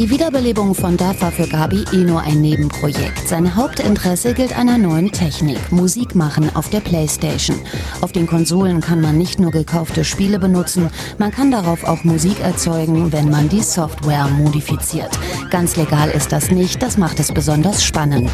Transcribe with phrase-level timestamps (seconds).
[0.00, 3.28] Die Wiederbelebung von DAF war für Gabi eh nur ein Nebenprojekt.
[3.28, 7.58] Sein Hauptinteresse gilt einer neuen Technik, Musik machen auf der Playstation.
[8.00, 12.40] Auf den Konsolen kann man nicht nur gekaufte Spiele benutzen, man kann darauf auch Musik
[12.40, 15.10] erzeugen, wenn man die Software modifiziert.
[15.50, 18.30] Ganz legal ist das nicht, das macht es besonders spannend.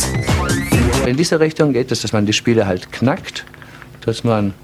[1.04, 3.44] In diese Richtung geht es, dass man die Spiele halt knackt,
[4.02, 4.54] dass man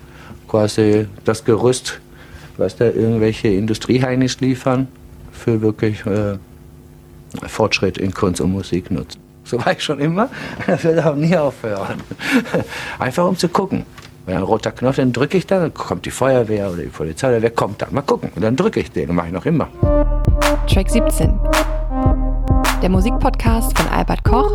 [0.47, 2.01] quasi das Gerüst,
[2.59, 4.87] was da irgendwelche Industrieheinis liefern,
[5.33, 6.39] für wirklich äh,
[7.47, 9.19] Fortschritt in Kunst und Musik nutzt.
[9.45, 10.29] So war ich schon immer,
[10.67, 12.01] das wird auch nie aufhören.
[12.99, 13.85] Einfach um zu gucken.
[14.25, 17.29] Wenn ein roter Knopf, dann drücke ich dann, dann kommt die Feuerwehr oder die Polizei,
[17.29, 17.93] oder wer kommt dann?
[17.93, 18.31] Mal gucken.
[18.37, 19.69] Und dann drücke ich den und mache ich noch immer.
[20.69, 21.39] Track 17.
[22.81, 24.53] Der Musikpodcast von Albert Koch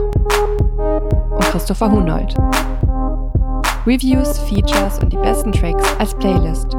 [1.31, 2.33] und Christopher Hunold.
[3.85, 6.75] Reviews, Features und die besten Tracks als Playlist.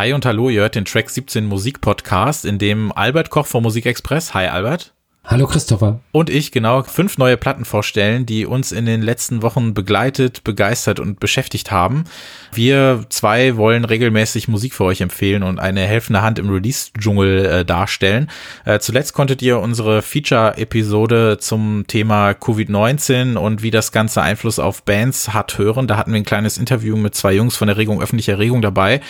[0.00, 4.32] Hi und hallo, ihr hört den Track 17 Musikpodcast, in dem Albert Koch vom Musikexpress.
[4.32, 4.94] Hi Albert.
[5.22, 6.00] Hallo Christopher.
[6.12, 10.98] Und ich genau fünf neue Platten vorstellen, die uns in den letzten Wochen begleitet, begeistert
[10.98, 12.04] und beschäftigt haben.
[12.52, 17.64] Wir zwei wollen regelmäßig Musik für euch empfehlen und eine helfende Hand im Release-Dschungel äh,
[17.64, 18.28] darstellen.
[18.64, 24.82] Äh, zuletzt konntet ihr unsere Feature-Episode zum Thema Covid-19 und wie das Ganze Einfluss auf
[24.82, 25.86] Bands hat hören.
[25.86, 29.00] Da hatten wir ein kleines Interview mit zwei Jungs von der Regung Öffentliche Erregung dabei.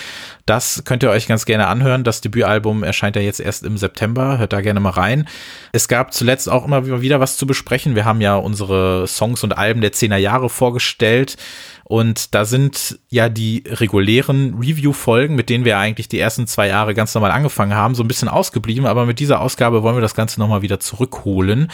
[0.44, 2.02] Das könnt ihr euch ganz gerne anhören.
[2.02, 4.38] Das Debütalbum erscheint ja jetzt erst im September.
[4.38, 5.28] Hört da gerne mal rein.
[5.72, 7.94] Es gab zuletzt auch immer wieder was zu besprechen.
[7.94, 11.36] Wir haben ja unsere Songs und Alben der 10er Jahre vorgestellt.
[11.84, 16.94] Und da sind ja die regulären Review-Folgen, mit denen wir eigentlich die ersten zwei Jahre
[16.94, 18.86] ganz normal angefangen haben, so ein bisschen ausgeblieben.
[18.86, 21.70] Aber mit dieser Ausgabe wollen wir das Ganze nochmal wieder zurückholen.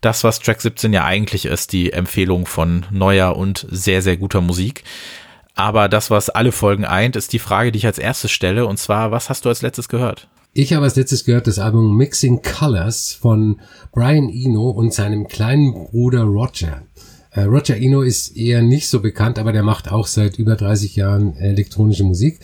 [0.00, 4.40] Das, was Track 17 ja eigentlich ist, die Empfehlung von neuer und sehr, sehr guter
[4.40, 4.82] Musik.
[5.54, 8.66] Aber das, was alle Folgen eint, ist die Frage, die ich als erstes stelle.
[8.66, 10.26] Und zwar, was hast du als letztes gehört?
[10.52, 13.60] Ich habe als letztes gehört das Album Mixing Colors von
[13.92, 16.82] Brian Eno und seinem kleinen Bruder Roger.
[17.30, 20.96] Äh, Roger Eno ist eher nicht so bekannt, aber der macht auch seit über 30
[20.96, 22.40] Jahren elektronische Musik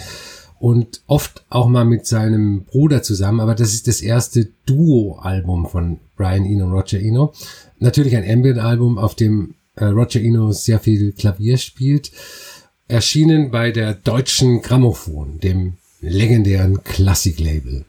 [0.60, 5.98] und oft auch mal mit seinem Bruder zusammen, aber das ist das erste Duo-Album von
[6.16, 7.34] Brian Eno und Roger Eno.
[7.80, 12.12] Natürlich ein Ambient-Album, auf dem äh, Roger Eno sehr viel Klavier spielt
[12.88, 17.84] erschienen bei der Deutschen Grammophon, dem legendären Klassiklabel.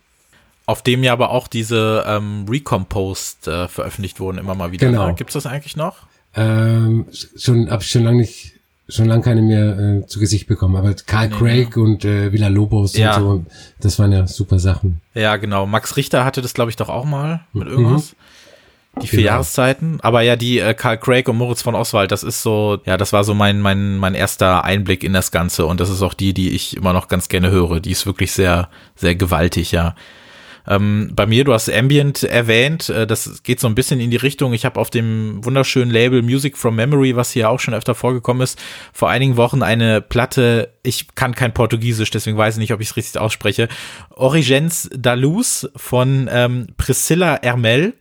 [0.68, 4.88] Auf dem ja aber auch diese ähm, Recomposed äh, veröffentlicht wurden, immer mal wieder.
[4.88, 5.14] Genau.
[5.14, 6.08] Gibt es das eigentlich noch?
[6.36, 7.06] Ähm,
[7.38, 8.52] schon habe ich schon lange nicht,
[8.90, 10.76] schon lange keine mehr äh, zu Gesicht bekommen.
[10.76, 11.82] Aber Karl nee, Craig ja.
[11.82, 13.16] und äh, Villa Lobos ja.
[13.16, 13.46] und so,
[13.80, 15.00] das waren ja super Sachen.
[15.14, 15.66] Ja, genau.
[15.66, 18.12] Max Richter hatte das, glaube ich, doch auch mal mit irgendwas.
[18.12, 19.02] Mhm.
[19.02, 19.32] Die vier genau.
[19.32, 20.00] Jahreszeiten.
[20.02, 23.14] Aber ja, die äh, Karl Craig und Moritz von Oswald, das ist so, ja, das
[23.14, 25.66] war so mein, mein, mein erster Einblick in das Ganze.
[25.66, 27.80] Und das ist auch die, die ich immer noch ganz gerne höre.
[27.80, 28.68] Die ist wirklich sehr,
[28.98, 29.96] sehr gewaltig, ja.
[30.68, 34.18] Ähm, bei mir, du hast Ambient erwähnt, äh, das geht so ein bisschen in die
[34.18, 34.54] Richtung.
[34.54, 38.42] Ich habe auf dem wunderschönen Label Music from Memory, was hier auch schon öfter vorgekommen
[38.42, 38.60] ist,
[38.94, 42.90] vor einigen Wochen eine Platte, ich kann kein Portugiesisch, deswegen weiß ich nicht, ob ich
[42.90, 43.68] es richtig ausspreche,
[44.10, 47.94] Origens da Luz von ähm, Priscilla Hermel.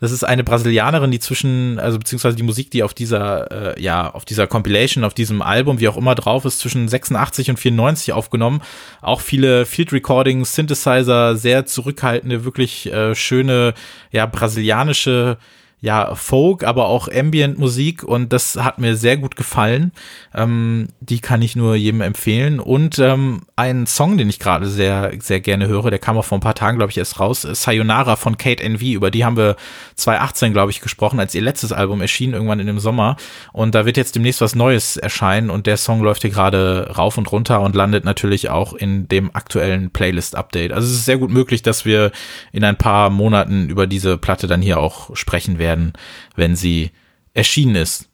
[0.00, 4.10] Das ist eine Brasilianerin, die zwischen, also beziehungsweise die Musik, die auf dieser, äh, ja,
[4.10, 8.12] auf dieser Compilation, auf diesem Album, wie auch immer drauf ist, zwischen 86 und 94
[8.12, 8.62] aufgenommen.
[9.00, 13.74] Auch viele Field Recordings, Synthesizer, sehr zurückhaltende, wirklich äh, schöne,
[14.10, 15.38] ja, brasilianische
[15.82, 19.90] ja, Folk, aber auch Ambient-Musik und das hat mir sehr gut gefallen.
[20.32, 22.60] Ähm, die kann ich nur jedem empfehlen.
[22.60, 26.38] Und ähm, ein Song, den ich gerade sehr, sehr gerne höre, der kam auch vor
[26.38, 28.80] ein paar Tagen, glaube ich, erst raus, Sayonara von Kate NV.
[28.80, 29.56] Über die haben wir
[29.96, 33.16] 2018, glaube ich, gesprochen, als ihr letztes Album erschien, irgendwann in dem Sommer.
[33.52, 37.18] Und da wird jetzt demnächst was Neues erscheinen und der Song läuft hier gerade rauf
[37.18, 40.72] und runter und landet natürlich auch in dem aktuellen Playlist-Update.
[40.72, 42.12] Also es ist sehr gut möglich, dass wir
[42.52, 45.92] in ein paar Monaten über diese Platte dann hier auch sprechen werden werden,
[46.36, 46.90] wenn sie
[47.34, 48.08] erschienen ist.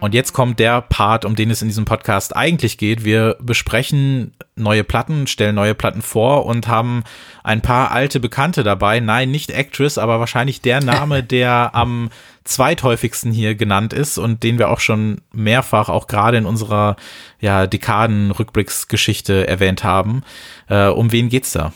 [0.00, 3.04] Und jetzt kommt der Part, um den es in diesem Podcast eigentlich geht.
[3.04, 7.02] Wir besprechen neue Platten, stellen neue Platten vor und haben
[7.42, 9.00] ein paar alte Bekannte dabei.
[9.00, 12.10] Nein, nicht Actress, aber wahrscheinlich der Name, der am
[12.44, 16.94] zweithäufigsten hier genannt ist und den wir auch schon mehrfach, auch gerade in unserer
[17.40, 20.22] ja, Dekaden-Rückblicksgeschichte erwähnt haben.
[20.68, 21.72] Äh, um wen geht's da?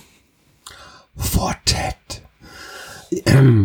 [1.16, 2.22] Fortet.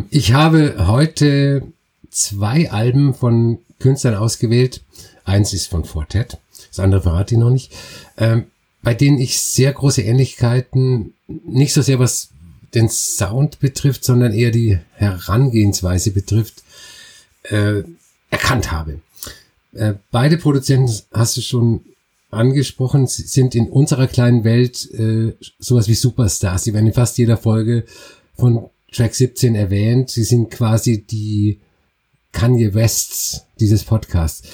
[0.10, 1.64] Ich habe heute
[2.10, 4.82] zwei Alben von Künstlern ausgewählt.
[5.24, 6.38] Eins ist von Fortet,
[6.70, 7.74] das andere verrate ich noch nicht,
[8.18, 8.46] ähm,
[8.82, 12.30] bei denen ich sehr große Ähnlichkeiten, nicht so sehr was
[12.74, 16.64] den Sound betrifft, sondern eher die Herangehensweise betrifft,
[17.44, 17.84] äh,
[18.30, 19.02] erkannt habe.
[19.74, 21.82] Äh, beide Produzenten hast du schon
[22.30, 26.64] angesprochen, sind in unserer kleinen Welt äh, sowas wie Superstars.
[26.64, 27.86] Sie werden in fast jeder Folge
[28.36, 30.10] von Track 17 erwähnt.
[30.10, 31.60] Sie sind quasi die
[32.32, 34.48] Kanye Wests dieses Podcasts.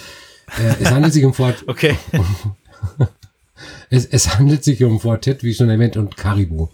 [0.57, 1.63] Äh, es handelt sich um Fort.
[1.67, 1.97] okay.
[3.89, 6.69] es, es handelt sich um Fortet, wie schon erwähnt, und Caribou.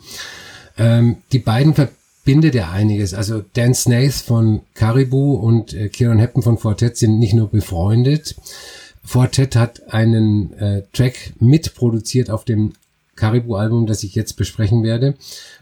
[0.78, 3.13] Ähm, die beiden verbindet ja einiges.
[3.13, 8.36] Also Dan Snaith von Caribou und äh, Kieran Heppen von Fortet sind nicht nur befreundet.
[9.10, 12.74] Fortet hat einen äh, Track mitproduziert auf dem
[13.16, 15.16] Caribou-Album, das ich jetzt besprechen werde.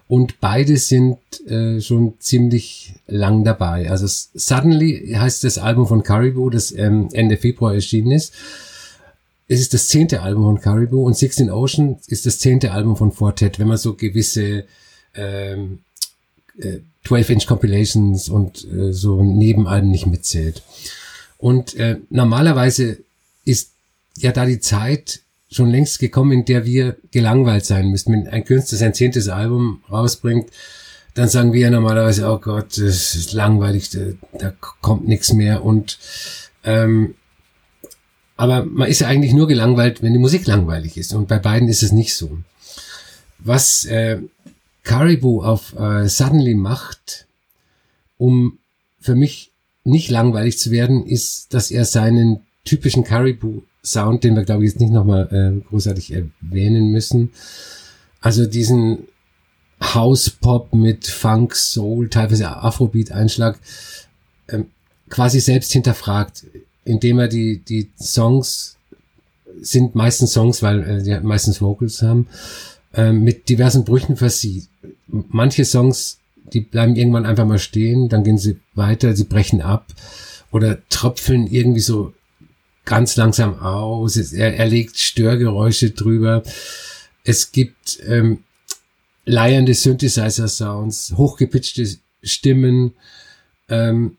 [0.09, 1.17] Und beide sind
[1.47, 3.89] äh, schon ziemlich lang dabei.
[3.89, 8.33] Also Suddenly heißt das Album von Caribou, das ähm, Ende Februar erschienen ist.
[9.47, 13.13] Es ist das zehnte Album von Caribou und Sixteen Ocean ist das zehnte Album von
[13.13, 14.65] Fortet, wenn man so gewisse
[15.15, 15.79] ähm,
[16.59, 20.63] äh, 12-Inch Compilations und äh, so Nebenalben nicht mitzählt.
[21.37, 22.97] Und äh, normalerweise
[23.47, 23.71] ist
[24.17, 28.11] ja da die Zeit schon längst gekommen, in der wir gelangweilt sein müssten.
[28.11, 30.49] Wenn ein Künstler sein zehntes Album rausbringt,
[31.13, 33.99] dann sagen wir ja normalerweise, oh Gott, das ist langweilig, da,
[34.37, 34.51] da
[34.81, 35.63] kommt nichts mehr.
[35.63, 35.97] Und
[36.63, 37.15] ähm,
[38.35, 41.13] aber man ist ja eigentlich nur gelangweilt, wenn die Musik langweilig ist.
[41.13, 42.37] Und bei beiden ist es nicht so.
[43.39, 44.19] Was äh,
[44.83, 47.27] Caribou auf äh, Suddenly macht,
[48.17, 48.59] um
[48.99, 49.53] für mich
[49.83, 54.71] nicht langweilig zu werden, ist, dass er seinen typischen Caribou Sound, den wir glaube ich
[54.71, 57.31] jetzt nicht nochmal äh, großartig erwähnen müssen.
[58.21, 59.07] Also diesen
[59.81, 63.59] House Pop mit Funk, Soul, teilweise Afrobeat-Einschlag
[64.49, 64.67] ähm,
[65.09, 66.45] quasi selbst hinterfragt,
[66.83, 68.77] indem er die, die Songs
[69.61, 72.27] sind meistens Songs, weil äh, die meistens Vocals haben,
[72.93, 74.67] äh, mit diversen Brüchen versieht.
[75.07, 76.19] Manche Songs,
[76.53, 79.93] die bleiben irgendwann einfach mal stehen, dann gehen sie weiter, sie brechen ab
[80.51, 82.13] oder tröpfeln irgendwie so
[82.87, 84.17] ganz langsam aus.
[84.33, 86.41] Er, er legt Störgeräusche drüber.
[87.23, 88.39] Es gibt ähm,
[89.25, 91.87] leiernde Synthesizer-Sounds, hochgepitchte
[92.23, 92.93] Stimmen.
[93.69, 94.17] Ähm,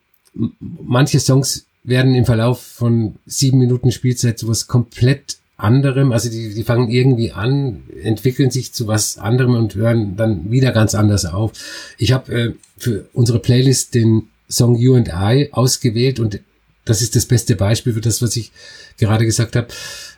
[0.61, 6.55] manche Songs werden im Verlauf von sieben Minuten Spielzeit zu was komplett anderem, also die,
[6.55, 11.25] die fangen irgendwie an, entwickeln sich zu was anderem und hören dann wieder ganz anders
[11.27, 11.53] auf.
[11.99, 16.41] Ich habe äh, für unsere Playlist den Song You and I ausgewählt und
[16.89, 18.53] das ist das beste Beispiel für das, was ich
[18.99, 19.69] gerade gesagt habe.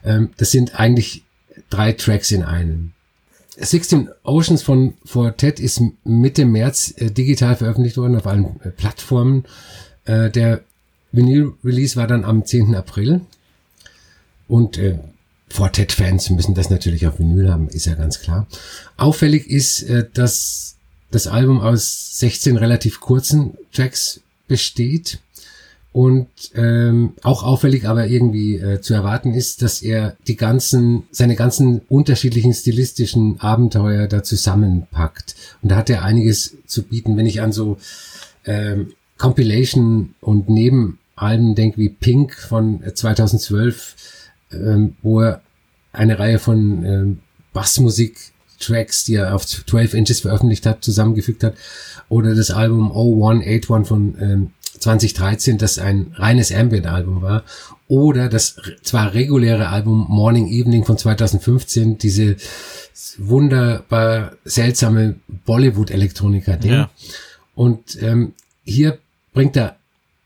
[0.05, 1.25] Ähm, das sind eigentlich
[1.69, 2.93] drei Tracks in einem.
[3.56, 9.44] 16 Oceans von Fortet ist Mitte März äh, digital veröffentlicht worden auf allen äh, Plattformen.
[10.05, 10.62] Äh, der
[11.12, 12.75] Vinyl-Release war dann am 10.
[12.75, 13.23] April.
[14.49, 14.99] Und äh,
[15.49, 18.46] Fortet-Fans müssen das natürlich auf Vinyl haben, ist ja ganz klar.
[18.96, 20.76] Auffällig ist, äh, dass
[21.11, 25.19] das Album aus 16 relativ kurzen Tracks besteht.
[25.92, 31.34] Und ähm, auch auffällig, aber irgendwie äh, zu erwarten ist, dass er die ganzen, seine
[31.34, 35.34] ganzen unterschiedlichen stilistischen Abenteuer da zusammenpackt.
[35.62, 37.76] Und da hat er einiges zu bieten, wenn ich an so
[38.44, 43.96] ähm, Compilation und Nebenalben denke wie Pink von 2012,
[44.52, 45.42] ähm, wo er
[45.92, 47.19] eine Reihe von ähm,
[47.52, 51.54] Bassmusik-Tracks, die er auf 12 Inches veröffentlicht hat, zusammengefügt hat.
[52.08, 54.50] Oder das Album 0181 von ähm,
[54.81, 57.44] 2013, das ein reines Ambient-Album war,
[57.87, 62.37] oder das zwar reguläre Album Morning Evening von 2015, diese
[63.19, 66.73] wunderbar seltsame Bollywood-Elektroniker-Ding.
[66.73, 66.91] Ja.
[67.54, 68.33] Und ähm,
[68.64, 68.99] hier
[69.33, 69.76] bringt er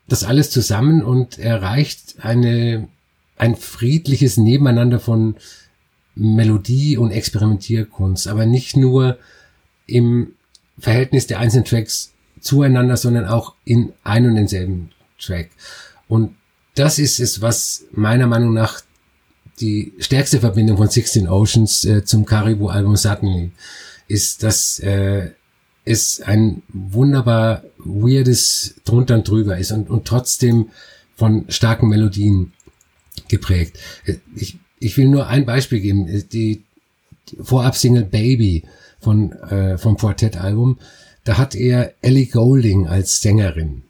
[0.07, 2.87] das alles zusammen und erreicht eine,
[3.37, 5.35] ein friedliches Nebeneinander von
[6.15, 9.17] Melodie und Experimentierkunst, aber nicht nur
[9.85, 10.33] im
[10.79, 12.13] Verhältnis der einzelnen Tracks
[12.45, 15.49] zueinander, sondern auch in ein und denselben Track.
[16.07, 16.35] Und
[16.75, 18.81] das ist es, was meiner Meinung nach
[19.59, 23.51] die stärkste Verbindung von 16 Oceans äh, zum Caribou-Album Suddenly
[24.07, 25.31] ist, dass äh,
[25.85, 30.69] es ein wunderbar weirdes drunter und drüber ist und, und trotzdem
[31.15, 32.53] von starken Melodien
[33.27, 33.79] geprägt.
[34.05, 36.07] Äh, ich, ich will nur ein Beispiel geben.
[36.07, 36.63] Äh, die,
[37.29, 38.65] die Vorab-Single Baby
[38.99, 40.77] von, äh, vom Quartett-Album
[41.25, 43.81] da hat er Ellie Golding als Sängerin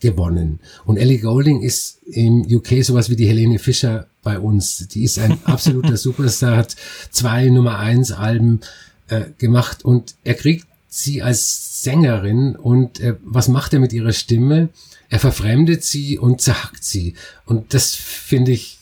[0.00, 0.60] gewonnen.
[0.84, 4.88] Und Ellie Golding ist im UK sowas wie die Helene Fischer bei uns.
[4.88, 6.76] Die ist ein absoluter Superstar, hat
[7.10, 8.60] zwei Nummer eins Alben
[9.08, 14.12] äh, gemacht und er kriegt sie als Sängerin und äh, was macht er mit ihrer
[14.12, 14.70] Stimme?
[15.08, 17.14] Er verfremdet sie und zerhackt sie.
[17.46, 18.78] Und das finde ich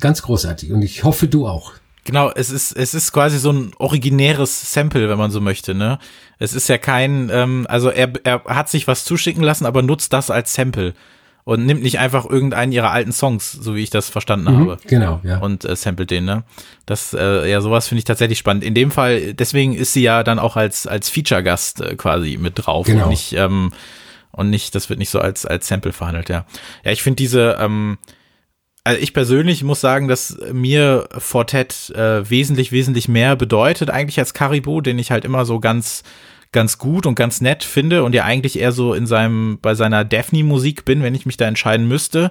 [0.00, 1.74] ganz großartig und ich hoffe du auch.
[2.08, 5.98] Genau, es ist, es ist quasi so ein originäres Sample, wenn man so möchte, ne?
[6.38, 10.12] Es ist ja kein, ähm, also er, er hat sich was zuschicken lassen, aber nutzt
[10.14, 10.94] das als Sample.
[11.44, 14.78] und nimmt nicht einfach irgendeinen ihrer alten Songs, so wie ich das verstanden Mhm, habe.
[14.86, 15.38] genau, ja.
[15.38, 16.44] Und äh, samplet den, ne?
[16.86, 18.64] Das, äh, ja, sowas finde ich tatsächlich spannend.
[18.64, 22.54] In dem Fall, deswegen ist sie ja dann auch als, als Feature-Gast äh, quasi mit
[22.56, 23.04] drauf Genau.
[23.04, 23.72] und nicht, ähm,
[24.30, 26.44] und nicht, das wird nicht so als, als Sample verhandelt, ja.
[26.84, 27.96] Ja, ich finde diese, ähm,
[28.88, 34.32] also ich persönlich muss sagen, dass mir Fortet äh, wesentlich, wesentlich mehr bedeutet eigentlich als
[34.32, 36.04] Caribou, den ich halt immer so ganz,
[36.52, 40.06] ganz gut und ganz nett finde und ja eigentlich eher so in seinem, bei seiner
[40.06, 42.30] Daphne-Musik bin, wenn ich mich da entscheiden müsste.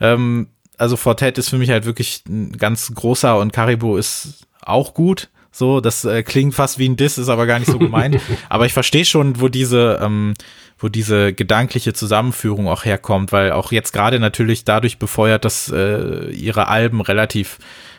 [0.00, 0.48] Ähm,
[0.78, 5.28] also Fortet ist für mich halt wirklich ein ganz großer und Caribou ist auch gut.
[5.56, 8.20] So, das äh, klingt fast wie ein Diss, ist aber gar nicht so gemeint.
[8.48, 10.34] aber ich verstehe schon, wo diese, ähm,
[10.80, 16.28] wo diese gedankliche Zusammenführung auch herkommt, weil auch jetzt gerade natürlich dadurch befeuert, dass äh,
[16.32, 17.58] ihre Alben relativ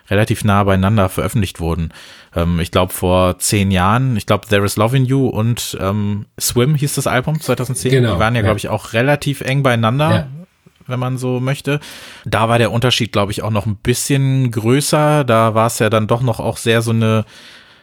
[0.10, 1.94] relativ nah beieinander veröffentlicht wurden.
[2.36, 6.26] Ähm, ich glaube vor zehn Jahren, ich glaube There is Love in You und ähm,
[6.38, 7.90] Swim hieß das Album 2010.
[7.90, 8.48] Genau, Die waren ja, ja.
[8.48, 10.12] glaube ich, auch relativ eng beieinander.
[10.12, 10.28] Ja.
[10.88, 11.80] Wenn man so möchte.
[12.26, 15.24] Da war der Unterschied, glaube ich, auch noch ein bisschen größer.
[15.24, 17.26] Da war es ja dann doch noch auch sehr so eine,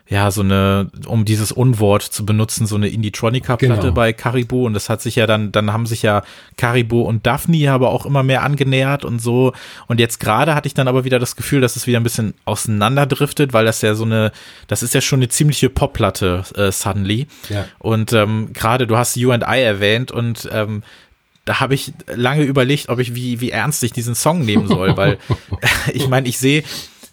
[0.09, 3.92] ja, so eine, um dieses Unwort zu benutzen, so eine Indie-Tronica-Platte Genau.
[3.94, 4.66] bei Caribou.
[4.66, 6.23] Und das hat sich ja dann, dann haben sich ja
[6.56, 9.52] Caribou und Daphne aber auch immer mehr angenähert und so.
[9.87, 12.35] Und jetzt gerade hatte ich dann aber wieder das Gefühl, dass es wieder ein bisschen
[12.44, 14.32] auseinanderdriftet, weil das ja so eine,
[14.66, 17.26] das ist ja schon eine ziemliche Pop-Platte, äh, suddenly.
[17.49, 17.64] Ja.
[17.78, 20.82] Und ähm, gerade du hast You and I erwähnt und ähm,
[21.44, 24.96] da habe ich lange überlegt, ob ich wie wie ernst ich diesen Song nehmen soll,
[24.96, 25.18] weil
[25.92, 26.64] ich meine, ich sehe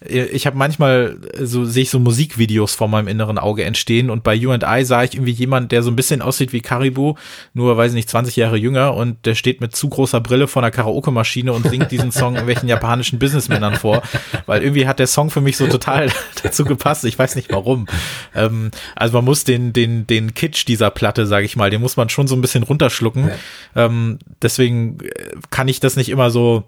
[0.02, 4.34] ich habe manchmal so sehe ich so Musikvideos vor meinem inneren Auge entstehen und bei
[4.34, 7.16] You and I sah ich irgendwie jemand, der so ein bisschen aussieht wie Caribou,
[7.52, 10.62] nur weiß ich nicht 20 Jahre jünger und der steht mit zu großer Brille vor
[10.62, 14.02] einer Karaoke-Maschine und singt diesen Song irgendwelchen japanischen Businessmännern vor,
[14.46, 16.10] weil irgendwie hat der Song für mich so total
[16.42, 17.04] dazu gepasst.
[17.04, 17.86] Ich weiß nicht warum.
[18.34, 21.98] Ähm, also man muss den den den Kitsch dieser Platte, sage ich mal, den muss
[21.98, 23.30] man schon so ein bisschen runterschlucken.
[23.76, 26.64] Ähm, deswegen äh, kann ich das nicht immer so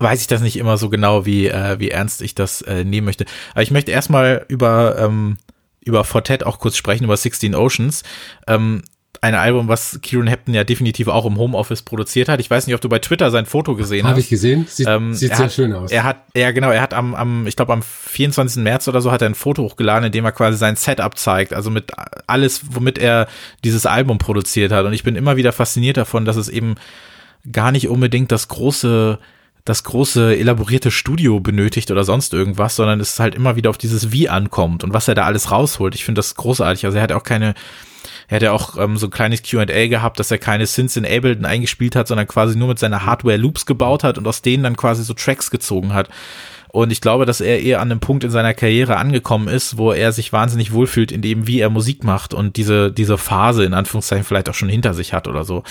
[0.00, 3.04] weiß ich das nicht immer so genau, wie, äh, wie ernst ich das äh, nehmen
[3.04, 3.26] möchte.
[3.52, 5.36] Aber ich möchte erstmal über, ähm,
[5.84, 8.02] über Fortet auch kurz sprechen, über 16 Oceans.
[8.46, 8.82] Ähm,
[9.24, 12.40] ein Album, was Kieran Hepton ja definitiv auch im Homeoffice produziert hat.
[12.40, 14.24] Ich weiß nicht, ob du bei Twitter sein Foto gesehen Habe hast.
[14.24, 14.66] ich gesehen.
[14.68, 15.90] Sieht, Ähm, sieht sehr hat, schön aus.
[15.90, 18.62] Er hat, ja genau, er hat am, am ich glaube am 24.
[18.62, 21.54] März oder so hat er ein Foto hochgeladen, in dem er quasi sein Setup zeigt,
[21.54, 21.92] also mit
[22.26, 23.26] alles, womit er
[23.64, 24.84] dieses Album produziert hat.
[24.84, 26.74] Und ich bin immer wieder fasziniert davon, dass es eben
[27.50, 29.18] gar nicht unbedingt das große
[29.64, 34.12] das große elaborierte Studio benötigt oder sonst irgendwas, sondern es halt immer wieder auf dieses
[34.12, 35.94] Wie ankommt und was er da alles rausholt.
[35.94, 36.84] Ich finde das großartig.
[36.84, 37.54] Also er hat auch keine,
[38.28, 41.06] er hat ja auch ähm, so ein kleines Q&A gehabt, dass er keine Synths in
[41.06, 44.64] Ableton eingespielt hat, sondern quasi nur mit seiner Hardware Loops gebaut hat und aus denen
[44.64, 46.10] dann quasi so Tracks gezogen hat.
[46.68, 49.92] Und ich glaube, dass er eher an einem Punkt in seiner Karriere angekommen ist, wo
[49.92, 53.74] er sich wahnsinnig wohlfühlt in dem, wie er Musik macht und diese, diese Phase in
[53.74, 55.62] Anführungszeichen vielleicht auch schon hinter sich hat oder so.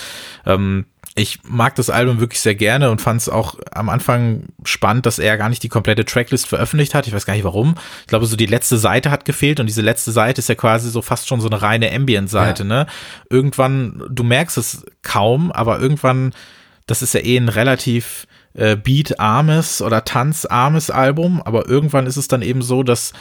[0.46, 0.86] Ähm,
[1.16, 5.20] ich mag das Album wirklich sehr gerne und fand es auch am Anfang spannend, dass
[5.20, 7.06] er gar nicht die komplette Tracklist veröffentlicht hat.
[7.06, 7.76] Ich weiß gar nicht warum.
[8.00, 10.90] Ich glaube, so die letzte Seite hat gefehlt und diese letzte Seite ist ja quasi
[10.90, 12.68] so fast schon so eine reine Ambient-Seite, Ja.
[12.68, 12.86] ne?
[13.30, 16.32] Irgendwann, du merkst es kaum, aber irgendwann,
[16.86, 22.26] das ist ja eh ein relativ äh, beat-armes oder tanzarmes Album, aber irgendwann ist es
[22.26, 23.12] dann eben so, dass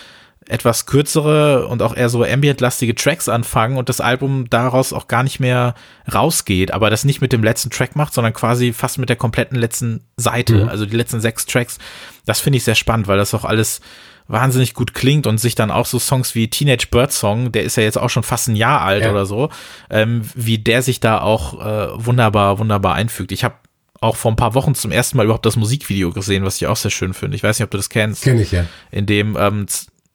[0.48, 5.24] etwas kürzere und auch eher so ambient-lastige Tracks anfangen und das Album daraus auch gar
[5.24, 5.76] nicht mehr
[6.14, 9.58] rausgeht, aber das nicht mit dem letzten Track macht, sondern quasi fast mit der kompletten
[9.58, 11.78] letzten Seite, also die letzten sechs Tracks.
[12.26, 13.82] Das finde ich sehr spannend, weil das auch alles
[14.28, 17.76] wahnsinnig gut klingt und sich dann auch so Songs wie Teenage Bird Song, der ist
[17.76, 19.12] ja jetzt auch schon fast ein Jahr alt Ja.
[19.12, 19.50] oder so,
[19.90, 23.32] ähm, wie der sich da auch äh, wunderbar, wunderbar einfügt.
[23.32, 23.56] Ich habe
[24.00, 26.76] auch vor ein paar Wochen zum ersten Mal überhaupt das Musikvideo gesehen, was ich auch
[26.76, 27.36] sehr schön finde.
[27.36, 28.66] Ich weiß nicht, ob du das kennst Kenne ich ja.
[28.92, 29.66] in dem ähm,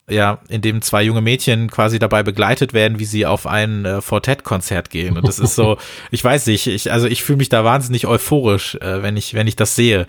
[0.09, 4.01] ja, in dem zwei junge Mädchen quasi dabei begleitet werden, wie sie auf ein äh,
[4.01, 5.17] Fortet-Konzert gehen.
[5.17, 5.77] Und das ist so,
[6.11, 9.47] ich weiß nicht, ich, also ich fühle mich da wahnsinnig euphorisch, äh, wenn ich, wenn
[9.47, 10.05] ich das sehe.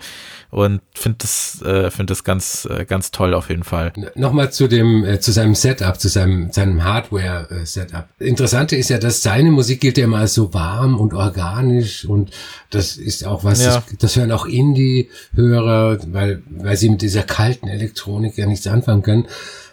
[0.49, 3.93] Und finde das, äh, finde das ganz, äh, ganz toll auf jeden Fall.
[4.15, 8.05] Nochmal zu dem, äh, zu seinem Setup, zu seinem, seinem Hardware-Setup.
[8.19, 12.31] Interessante ist ja, dass seine Musik gilt ja immer als so warm und organisch und
[12.69, 13.75] das ist auch was, Ja.
[13.75, 19.03] das, das hören auch Indie-Hörer, weil, weil sie mit dieser kalten Elektronik ja nichts anfangen
[19.03, 19.27] können.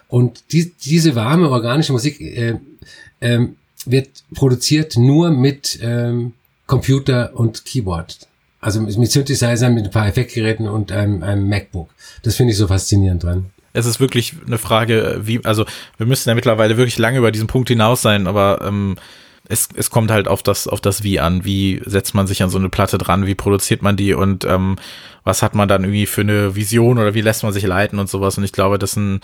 [0.09, 2.55] Und die, diese warme, organische Musik äh,
[3.21, 6.33] ähm, wird produziert nur mit ähm,
[6.65, 8.27] Computer und Keyboard.
[8.59, 11.89] Also mit Synthesizern, mit ein paar Effektgeräten und einem, einem MacBook.
[12.23, 13.45] Das finde ich so faszinierend dran.
[13.71, 15.65] Es ist wirklich eine Frage, wie, also
[15.97, 18.97] wir müssen ja mittlerweile wirklich lange über diesen Punkt hinaus sein, aber ähm,
[19.47, 21.45] es, es kommt halt auf das, auf das Wie an.
[21.45, 23.25] Wie setzt man sich an so eine Platte dran?
[23.27, 24.13] Wie produziert man die?
[24.13, 24.75] Und ähm,
[25.29, 28.09] was hat man dann irgendwie für eine Vision oder wie lässt man sich leiten und
[28.09, 28.37] sowas?
[28.37, 29.21] Und ich glaube, das ist ein,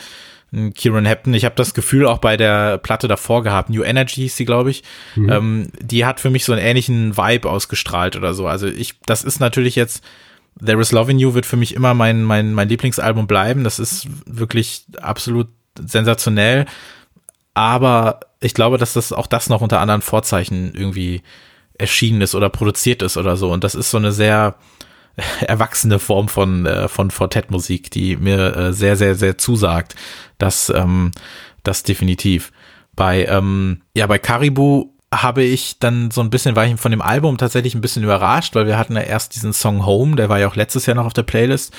[0.53, 1.33] ein Kieran Hepton.
[1.33, 3.71] Ich habe das Gefühl auch bei der Platte davor gehabt.
[3.71, 4.83] New Energy hieß sie, glaube ich.
[5.15, 5.31] Mhm.
[5.31, 8.45] Ähm, die hat für mich so einen ähnlichen Vibe ausgestrahlt oder so.
[8.45, 10.03] Also ich, das ist natürlich jetzt
[10.63, 13.63] There is Love in You wird für mich immer mein, mein, mein Lieblingsalbum bleiben.
[13.63, 15.47] Das ist wirklich absolut
[15.79, 16.65] sensationell.
[17.55, 21.23] Aber ich glaube, dass das auch das noch unter anderen Vorzeichen irgendwie
[21.73, 23.51] erschienen ist oder produziert ist oder so.
[23.51, 24.55] Und das ist so eine sehr
[25.41, 29.95] erwachsene Form von, äh, von Fortettmusik, die mir äh, sehr, sehr, sehr zusagt.
[30.37, 31.11] Das, ähm,
[31.63, 32.51] das definitiv.
[32.95, 37.01] Bei, ähm, ja, bei Caribou habe ich dann so ein bisschen, war ich von dem
[37.01, 40.39] Album tatsächlich ein bisschen überrascht, weil wir hatten ja erst diesen Song Home, der war
[40.39, 41.73] ja auch letztes Jahr noch auf der Playlist.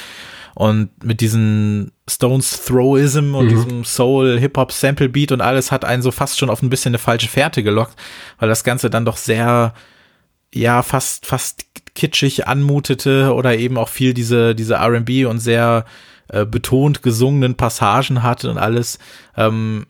[0.55, 3.49] Und mit diesem Stones Throwism und mhm.
[3.51, 6.91] diesem Soul, Hip-Hop, Sample Beat und alles hat einen so fast schon auf ein bisschen
[6.91, 7.95] eine falsche Fährte gelockt,
[8.39, 9.75] weil das Ganze dann doch sehr,
[10.55, 11.67] ja, fast, fast
[11.97, 15.85] kitschig anmutete oder eben auch viel diese, diese R&B und sehr
[16.29, 19.01] äh, betont gesungenen Passagen hatte und alles.
[19.37, 19.87] Ähm,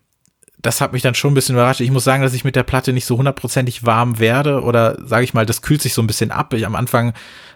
[0.59, 1.81] das hat mich dann schon ein bisschen überrascht.
[1.81, 5.25] Ich muss sagen, dass ich mit der Platte nicht so hundertprozentig warm werde oder sage
[5.25, 6.53] ich mal, das kühlt sich so ein bisschen ab.
[6.55, 7.13] Ich, am Anfang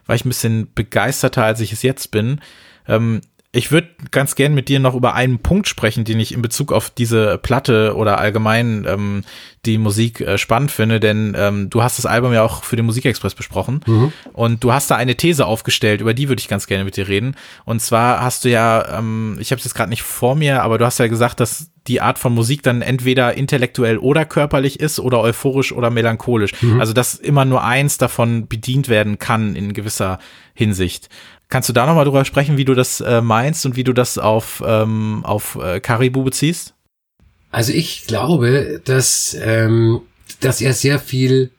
[0.06, 2.40] war ich ein bisschen begeisterter, als ich es jetzt bin.
[2.86, 3.20] Ähm,
[3.52, 6.72] ich würde ganz gern mit dir noch über einen Punkt sprechen, den ich in Bezug
[6.72, 9.24] auf diese Platte oder allgemein ähm,
[9.66, 12.86] die Musik äh, spannend finde, denn ähm, du hast das Album ja auch für den
[12.86, 14.12] Musikexpress besprochen mhm.
[14.32, 17.08] und du hast da eine These aufgestellt, über die würde ich ganz gerne mit dir
[17.08, 17.34] reden.
[17.64, 20.78] Und zwar hast du ja, ähm, ich habe es jetzt gerade nicht vor mir, aber
[20.78, 25.00] du hast ja gesagt, dass die Art von Musik dann entweder intellektuell oder körperlich ist
[25.00, 26.52] oder euphorisch oder melancholisch.
[26.62, 26.78] Mhm.
[26.78, 30.20] Also dass immer nur eins davon bedient werden kann in gewisser
[30.54, 31.08] Hinsicht.
[31.50, 34.18] Kannst du da nochmal drüber sprechen, wie du das äh, meinst und wie du das
[34.18, 36.74] auf, ähm, auf äh, Caribou beziehst?
[37.50, 40.00] Also ich glaube, dass, ähm,
[40.40, 41.50] dass er sehr viel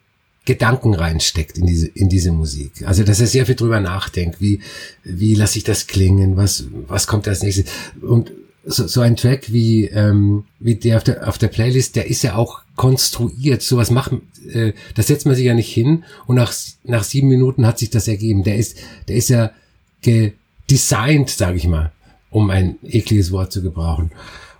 [0.46, 2.72] Gedanken reinsteckt in diese, in diese Musik.
[2.86, 4.42] Also, dass er sehr viel drüber nachdenkt.
[4.42, 4.62] Wie,
[5.04, 6.36] wie lasse ich das klingen?
[6.36, 7.66] Was, was kommt als nächstes?
[8.02, 8.32] Und
[8.64, 12.24] so, so ein Track wie, ähm, wie der auf der, auf der Playlist, der ist
[12.24, 13.62] ja auch konstruiert.
[13.62, 14.22] Sowas machen,
[14.52, 17.90] äh, das setzt man sich ja nicht hin und nach, nach sieben Minuten hat sich
[17.90, 18.44] das ergeben.
[18.44, 19.52] Der ist, der ist ja
[20.01, 21.91] gedesignt, sage ich mal,
[22.29, 24.12] um ein ekliges Wort zu gebrauchen.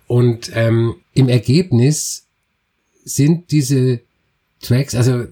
[0.07, 2.25] Und ähm, im Ergebnis
[3.03, 4.01] sind diese
[4.62, 5.25] Tracks, also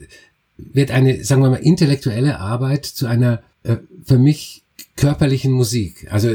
[0.57, 4.63] wird eine, sagen wir mal, intellektuelle Arbeit zu einer äh, für mich
[4.95, 6.07] körperlichen Musik.
[6.11, 6.29] Also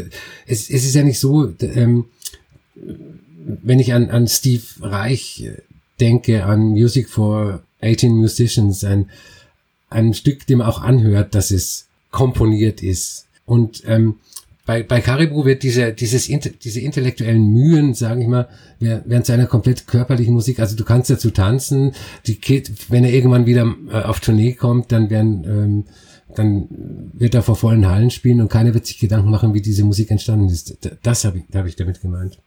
[0.46, 2.06] es, es ist ja nicht so, ähm,
[2.74, 5.50] wenn ich an, an Steve Reich
[6.00, 9.10] denke, an Music for 18 Musicians, ein,
[9.90, 14.16] ein Stück, dem auch anhört, dass es komponiert ist, und ähm,
[14.66, 19.86] bei, bei Caribou wird diese, dieses, diese intellektuellen Mühen, sage ich mal, während seiner komplett
[19.86, 21.92] körperlichen Musik, also du kannst dazu tanzen,
[22.26, 25.84] die Kid, wenn er irgendwann wieder äh, auf Tournee kommt, dann werden, ähm,
[26.34, 26.66] dann
[27.12, 30.10] wird er vor vollen Hallen spielen und keiner wird sich Gedanken machen, wie diese Musik
[30.10, 30.78] entstanden ist.
[31.02, 32.38] Das habe ich, hab ich damit gemeint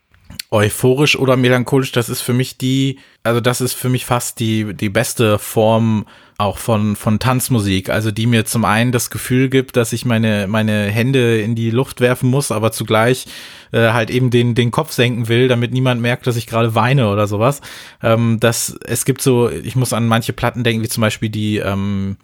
[0.51, 4.73] euphorisch oder melancholisch, das ist für mich die, also das ist für mich fast die,
[4.73, 6.05] die beste Form
[6.37, 7.89] auch von, von Tanzmusik.
[7.89, 11.71] Also die mir zum einen das Gefühl gibt, dass ich meine, meine Hände in die
[11.71, 13.25] Luft werfen muss, aber zugleich
[13.71, 17.09] äh, halt eben den, den Kopf senken will, damit niemand merkt, dass ich gerade weine
[17.09, 17.61] oder sowas.
[18.03, 21.57] Ähm, das, es gibt so, ich muss an manche Platten denken, wie zum Beispiel die,
[21.57, 22.17] ähm,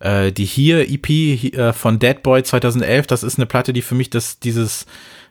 [0.00, 3.06] äh, die hier EP äh, von Dead Boy 2011.
[3.06, 4.84] Das ist eine Platte, die für mich das, dieses,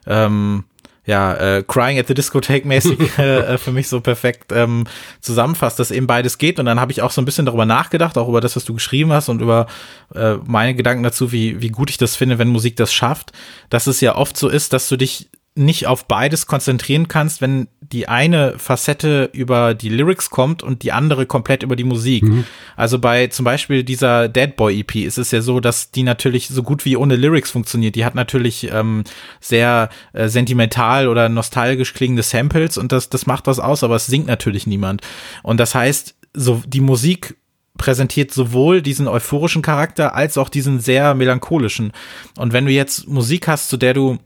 [0.04, 0.64] ähm,
[1.06, 4.84] ja, äh, Crying at the Discotheque mäßig äh, äh, für mich so perfekt ähm,
[5.20, 6.58] zusammenfasst, dass eben beides geht.
[6.58, 8.74] Und dann habe ich auch so ein bisschen darüber nachgedacht, auch über das, was du
[8.74, 9.66] geschrieben hast und über
[10.14, 13.32] äh, meine Gedanken dazu, wie, wie gut ich das finde, wenn Musik das schafft,
[13.70, 17.68] dass es ja oft so ist, dass du dich nicht auf beides konzentrieren kannst, wenn
[17.80, 22.24] die eine Facette über die Lyrics kommt und die andere komplett über die Musik.
[22.24, 22.44] Mhm.
[22.76, 26.48] Also bei zum Beispiel dieser Dead Boy EP ist es ja so, dass die natürlich
[26.48, 27.94] so gut wie ohne Lyrics funktioniert.
[27.94, 29.04] Die hat natürlich ähm,
[29.40, 34.06] sehr äh, sentimental oder nostalgisch klingende Samples und das, das macht was aus, aber es
[34.06, 35.00] singt natürlich niemand.
[35.42, 37.36] Und das heißt, so die Musik
[37.78, 41.92] präsentiert sowohl diesen euphorischen Charakter als auch diesen sehr melancholischen.
[42.36, 44.18] Und wenn du jetzt Musik hast, zu der du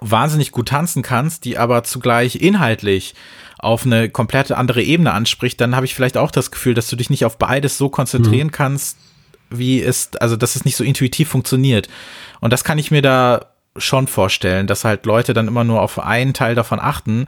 [0.00, 3.14] wahnsinnig gut tanzen kannst, die aber zugleich inhaltlich
[3.58, 6.96] auf eine komplette andere Ebene anspricht, dann habe ich vielleicht auch das Gefühl, dass du
[6.96, 8.52] dich nicht auf beides so konzentrieren mhm.
[8.52, 8.98] kannst,
[9.50, 11.88] wie es, also dass es nicht so intuitiv funktioniert.
[12.40, 15.98] Und das kann ich mir da schon vorstellen, dass halt Leute dann immer nur auf
[15.98, 17.26] einen Teil davon achten.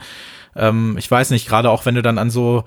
[0.56, 2.64] Ähm, ich weiß nicht, gerade auch wenn du dann an so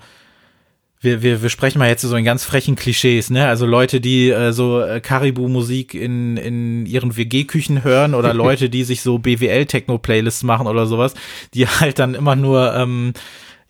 [1.00, 3.46] wir, wir, wir sprechen mal jetzt so in ganz frechen Klischees, ne?
[3.46, 8.82] Also Leute, die äh, so äh, Karibu-Musik in, in ihren WG-Küchen hören oder Leute, die
[8.82, 11.14] sich so BWL-Techno-Playlists machen oder sowas,
[11.54, 13.12] die halt dann immer nur, ähm,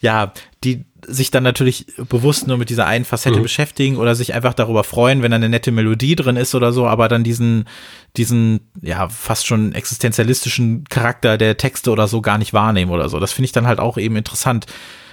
[0.01, 0.33] ja,
[0.65, 3.43] die sich dann natürlich bewusst nur mit dieser einen Facette mhm.
[3.43, 6.87] beschäftigen oder sich einfach darüber freuen, wenn da eine nette Melodie drin ist oder so,
[6.87, 7.67] aber dann diesen,
[8.17, 13.21] diesen, ja, fast schon existenzialistischen Charakter der Texte oder so gar nicht wahrnehmen oder so.
[13.21, 14.67] Das finde ich dann halt auch eben interessant.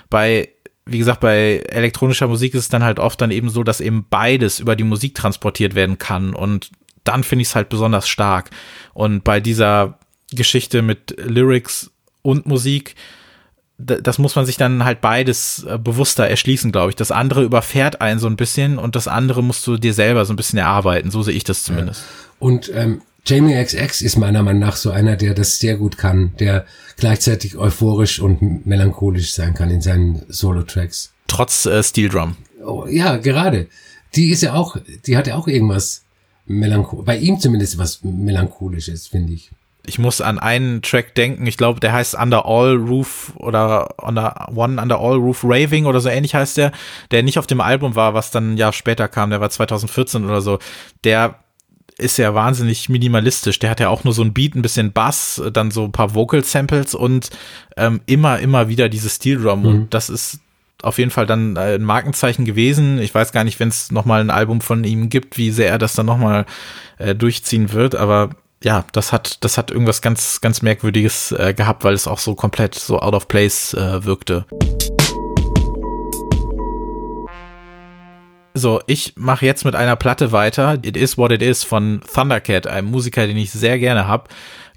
[0.10, 0.49] Bei,
[0.86, 4.06] wie gesagt, bei elektronischer Musik ist es dann halt oft dann eben so, dass eben
[4.10, 6.71] beides über die Musik transportiert werden kann und
[7.04, 8.50] dann finde ich es halt besonders stark.
[8.93, 10.00] Und bei dieser
[10.32, 12.95] Geschichte mit Lyrics und Musik,
[13.78, 16.95] das muss man sich dann halt beides äh, bewusster erschließen, glaube ich.
[16.95, 20.34] Das andere überfährt einen so ein bisschen und das andere musst du dir selber so
[20.34, 21.12] ein bisschen erarbeiten.
[21.12, 22.06] So sehe ich das zumindest.
[22.39, 26.34] Und ähm, Jamie XX ist meiner Meinung nach so einer, der das sehr gut kann,
[26.40, 26.66] der
[26.98, 31.12] gleichzeitig euphorisch und melancholisch sein kann in seinen Solo-Tracks.
[31.28, 32.38] Trotz äh, Steel Drum.
[32.64, 33.68] Oh, ja, gerade.
[34.16, 36.04] Die ist ja auch, die hat ja auch irgendwas
[36.46, 39.52] melancholisch, bei ihm zumindest was melancholisches, finde ich
[39.88, 44.50] ich muss an einen Track denken, ich glaube, der heißt Under All Roof oder Under
[44.54, 46.72] One Under All Roof Raving oder so ähnlich heißt der,
[47.12, 50.26] der nicht auf dem Album war, was dann ein Jahr später kam, der war 2014
[50.26, 50.60] oder so.
[51.04, 51.36] Der
[51.98, 53.60] ist ja wahnsinnig minimalistisch.
[53.60, 56.14] Der hat ja auch nur so ein Beat, ein bisschen Bass, dann so ein paar
[56.14, 57.30] Vocal Samples und
[57.78, 59.62] ähm, immer, immer wieder diese Steel Drum.
[59.62, 59.66] Mhm.
[59.66, 60.40] Und das ist
[60.82, 63.00] auf jeden Fall dann ein Markenzeichen gewesen.
[63.00, 65.78] Ich weiß gar nicht, wenn es nochmal ein Album von ihm gibt, wie sehr er
[65.78, 66.46] das dann nochmal
[66.98, 68.32] äh, durchziehen wird, aber
[68.64, 72.36] ja, das hat, das hat irgendwas ganz, ganz Merkwürdiges äh, gehabt, weil es auch so
[72.36, 74.46] komplett so out of place äh, wirkte.
[78.58, 80.78] So, ich mache jetzt mit einer Platte weiter.
[80.82, 84.30] It Is What It Is von Thundercat, einem Musiker, den ich sehr gerne habe.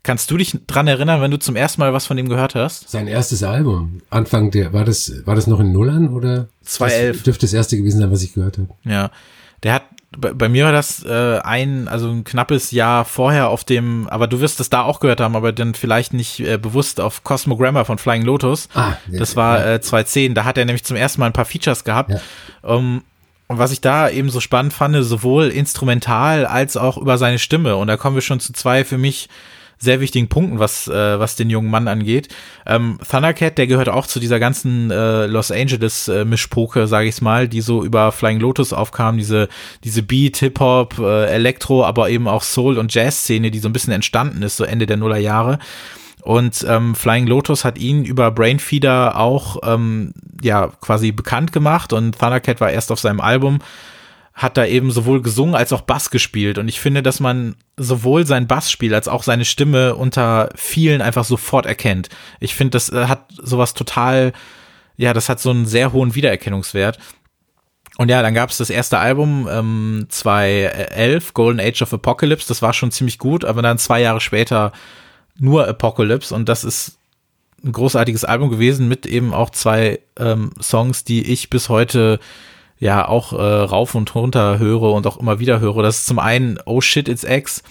[0.02, 2.88] Kannst du dich dran erinnern, wenn du zum ersten Mal was von ihm gehört hast?
[2.88, 4.00] Sein erstes Album.
[4.10, 6.48] Anfang der, war das, war das noch in Nullern oder?
[6.62, 7.16] 2011.
[7.16, 8.68] Das dürfte das erste gewesen sein, was ich gehört habe.
[8.84, 9.10] Ja.
[9.62, 9.82] Der hat
[10.16, 14.26] bei, bei mir war das äh, ein, also ein knappes Jahr vorher auf dem, aber
[14.26, 17.84] du wirst es da auch gehört haben, aber dann vielleicht nicht äh, bewusst auf Cosmogrammer
[17.84, 18.68] von Flying Lotus.
[18.74, 19.74] Ah, ja, das war ja.
[19.74, 22.10] äh, 2010, da hat er nämlich zum ersten Mal ein paar Features gehabt.
[22.10, 22.20] Ja.
[22.62, 23.02] Um,
[23.48, 27.76] und was ich da eben so spannend fand, sowohl instrumental als auch über seine Stimme.
[27.76, 29.28] Und da kommen wir schon zu zwei für mich
[29.78, 32.28] sehr wichtigen Punkten, was, äh, was den jungen Mann angeht.
[32.66, 37.22] Ähm, Thundercat, der gehört auch zu dieser ganzen äh, Los Angeles äh, Mischpoke, sage ich
[37.22, 39.48] mal, die so über Flying Lotus aufkam, diese,
[39.84, 43.92] diese Beat, Hip-Hop, äh, Elektro, aber eben auch Soul- und Jazz-Szene, die so ein bisschen
[43.92, 45.58] entstanden ist, so Ende der Nullerjahre.
[46.28, 50.12] Und ähm, Flying Lotus hat ihn über Brainfeeder auch ähm,
[50.42, 53.60] ja quasi bekannt gemacht und Thundercat war erst auf seinem Album
[54.34, 56.58] hat da eben sowohl gesungen als auch Bass gespielt.
[56.58, 61.24] Und ich finde, dass man sowohl sein Bassspiel als auch seine Stimme unter vielen einfach
[61.24, 62.10] sofort erkennt.
[62.40, 64.34] Ich finde, das äh, hat sowas total,
[64.98, 66.98] ja, das hat so einen sehr hohen Wiedererkennungswert.
[67.96, 72.48] Und ja, dann gab es das erste Album ähm, 2011, Golden Age of Apocalypse.
[72.48, 74.72] Das war schon ziemlich gut, aber dann zwei Jahre später
[75.38, 76.34] nur Apocalypse.
[76.34, 76.98] Und das ist
[77.64, 82.20] ein großartiges Album gewesen mit eben auch zwei ähm, Songs, die ich bis heute
[82.78, 85.82] ja auch äh, rauf und runter höre und auch immer wieder höre.
[85.82, 87.62] Das ist zum einen Oh Shit It's X,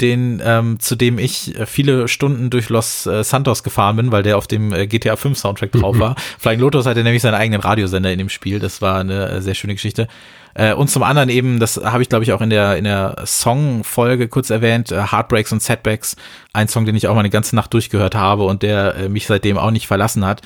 [0.00, 4.22] den ähm, zu dem ich äh, viele Stunden durch Los äh, Santos gefahren bin, weil
[4.22, 6.14] der auf dem äh, GTA 5 Soundtrack drauf war.
[6.38, 8.60] Flying Lotus hatte nämlich seinen eigenen Radiosender in dem Spiel.
[8.60, 10.06] Das war eine sehr schöne Geschichte.
[10.54, 13.16] Äh, und zum anderen eben, das habe ich glaube ich auch in der in der
[13.24, 16.14] Song-Folge kurz erwähnt, äh, Heartbreaks und Setbacks,
[16.52, 19.26] ein Song, den ich auch mal eine ganze Nacht durchgehört habe und der äh, mich
[19.26, 20.42] seitdem auch nicht verlassen hat.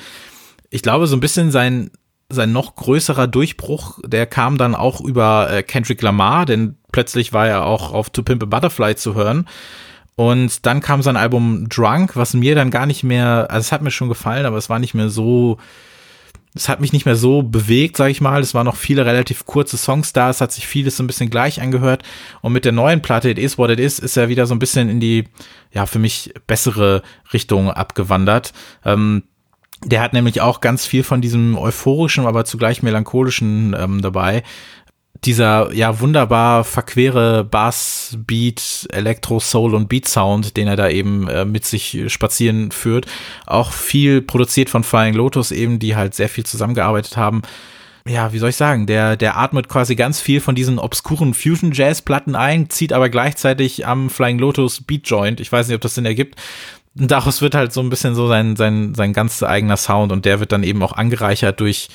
[0.69, 1.91] Ich glaube, so ein bisschen sein
[2.29, 7.47] sein noch größerer Durchbruch, der kam dann auch über äh, Kendrick Lamar, denn plötzlich war
[7.47, 9.47] er auch auf To Pimp a Butterfly zu hören.
[10.15, 13.83] Und dann kam sein Album Drunk, was mir dann gar nicht mehr, also es hat
[13.83, 15.57] mir schon gefallen, aber es war nicht mehr so,
[16.55, 18.41] es hat mich nicht mehr so bewegt, sag ich mal.
[18.41, 21.29] Es waren noch viele relativ kurze Songs da, es hat sich vieles so ein bisschen
[21.29, 22.03] gleich angehört.
[22.41, 24.59] Und mit der neuen Platte, It Is What It Is, ist er wieder so ein
[24.59, 25.25] bisschen in die,
[25.71, 28.53] ja, für mich bessere Richtung abgewandert.
[28.83, 29.23] Ähm,
[29.83, 34.43] der hat nämlich auch ganz viel von diesem euphorischen, aber zugleich melancholischen ähm, dabei.
[35.25, 41.27] Dieser ja wunderbar verquere Bass, Beat, Elektro, Soul und Beat Sound, den er da eben
[41.27, 43.07] äh, mit sich spazieren führt.
[43.45, 47.41] Auch viel produziert von Flying Lotus eben, die halt sehr viel zusammengearbeitet haben
[48.09, 52.35] ja, wie soll ich sagen, der, der atmet quasi ganz viel von diesen obskuren Fusion-Jazz-Platten
[52.35, 55.39] ein, zieht aber gleichzeitig am Flying Lotus Beat Joint.
[55.39, 56.35] Ich weiß nicht, ob das Sinn ergibt
[56.99, 60.39] daraus wird halt so ein bisschen so sein, sein, sein ganz eigener Sound und der
[60.39, 61.89] wird dann eben auch angereichert durch,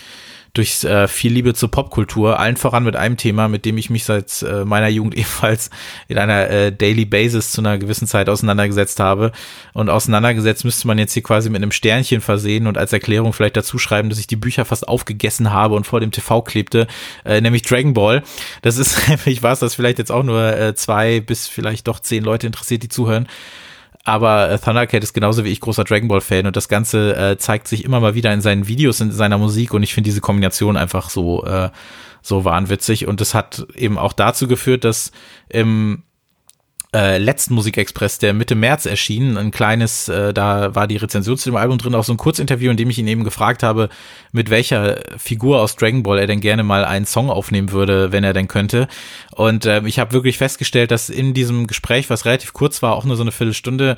[0.52, 4.04] durch äh, viel Liebe zur Popkultur, allen voran mit einem Thema, mit dem ich mich
[4.04, 5.70] seit äh, meiner Jugend ebenfalls
[6.08, 9.32] in einer äh, Daily Basis zu einer gewissen Zeit auseinandergesetzt habe.
[9.72, 13.56] Und auseinandergesetzt müsste man jetzt hier quasi mit einem Sternchen versehen und als Erklärung vielleicht
[13.56, 16.86] dazu schreiben, dass ich die Bücher fast aufgegessen habe und vor dem TV klebte,
[17.24, 18.22] äh, nämlich Dragon Ball.
[18.60, 22.22] Das ist, ich weiß, dass vielleicht jetzt auch nur äh, zwei bis vielleicht doch zehn
[22.22, 23.26] Leute interessiert, die zuhören.
[24.04, 27.38] Aber äh, Thundercat ist genauso wie ich großer Dragon Ball Fan und das Ganze äh,
[27.38, 30.20] zeigt sich immer mal wieder in seinen Videos, in seiner Musik und ich finde diese
[30.20, 31.70] Kombination einfach so, äh,
[32.20, 35.12] so wahnwitzig und es hat eben auch dazu geführt, dass
[35.48, 36.02] im
[36.94, 41.48] äh, letzten Musikexpress, der Mitte März erschien, ein kleines, äh, da war die Rezension zu
[41.48, 43.88] dem Album drin, auch so ein Kurzinterview, in dem ich ihn eben gefragt habe,
[44.30, 48.24] mit welcher Figur aus Dragon Ball er denn gerne mal einen Song aufnehmen würde, wenn
[48.24, 48.88] er denn könnte.
[49.30, 53.04] Und äh, ich habe wirklich festgestellt, dass in diesem Gespräch, was relativ kurz war, auch
[53.04, 53.96] nur so eine Viertelstunde,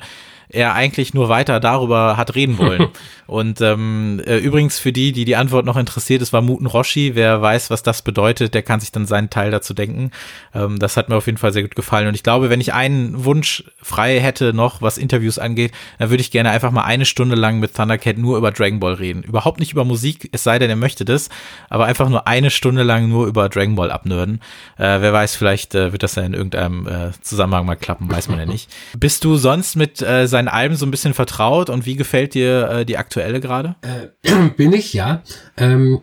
[0.49, 2.87] er eigentlich nur weiter darüber hat reden wollen.
[3.27, 7.15] und ähm, äh, übrigens für die, die die Antwort noch interessiert, es war Muten Roshi.
[7.15, 10.11] Wer weiß, was das bedeutet, der kann sich dann seinen Teil dazu denken.
[10.53, 12.07] Ähm, das hat mir auf jeden Fall sehr gut gefallen.
[12.07, 16.21] Und ich glaube, wenn ich einen Wunsch frei hätte noch, was Interviews angeht, dann würde
[16.21, 19.23] ich gerne einfach mal eine Stunde lang mit Thundercat nur über Dragon Ball reden.
[19.23, 21.29] Überhaupt nicht über Musik, es sei denn, er möchte das,
[21.69, 24.41] aber einfach nur eine Stunde lang nur über Dragon Ball abnörden.
[24.77, 28.29] Äh, wer weiß, vielleicht äh, wird das ja in irgendeinem äh, Zusammenhang mal klappen, weiß
[28.29, 28.69] man ja nicht.
[28.97, 32.69] Bist du sonst mit äh, seinen Alben so ein bisschen vertraut und wie gefällt dir
[32.69, 33.75] äh, die aktuelle gerade?
[33.81, 35.23] Äh, bin ich, ja.
[35.55, 36.01] Ähm,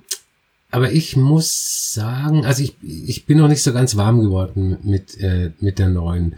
[0.71, 5.21] aber ich muss sagen, also ich, ich bin noch nicht so ganz warm geworden mit,
[5.21, 6.37] äh, mit der neuen.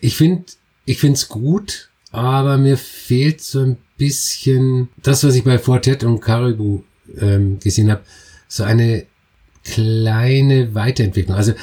[0.00, 0.44] Ich finde,
[0.84, 6.04] ich finde es gut, aber mir fehlt so ein bisschen das, was ich bei Fortet
[6.04, 6.84] und Caribou
[7.18, 8.02] ähm, gesehen habe,
[8.46, 9.06] so eine
[9.64, 11.36] kleine Weiterentwicklung.
[11.36, 11.54] Also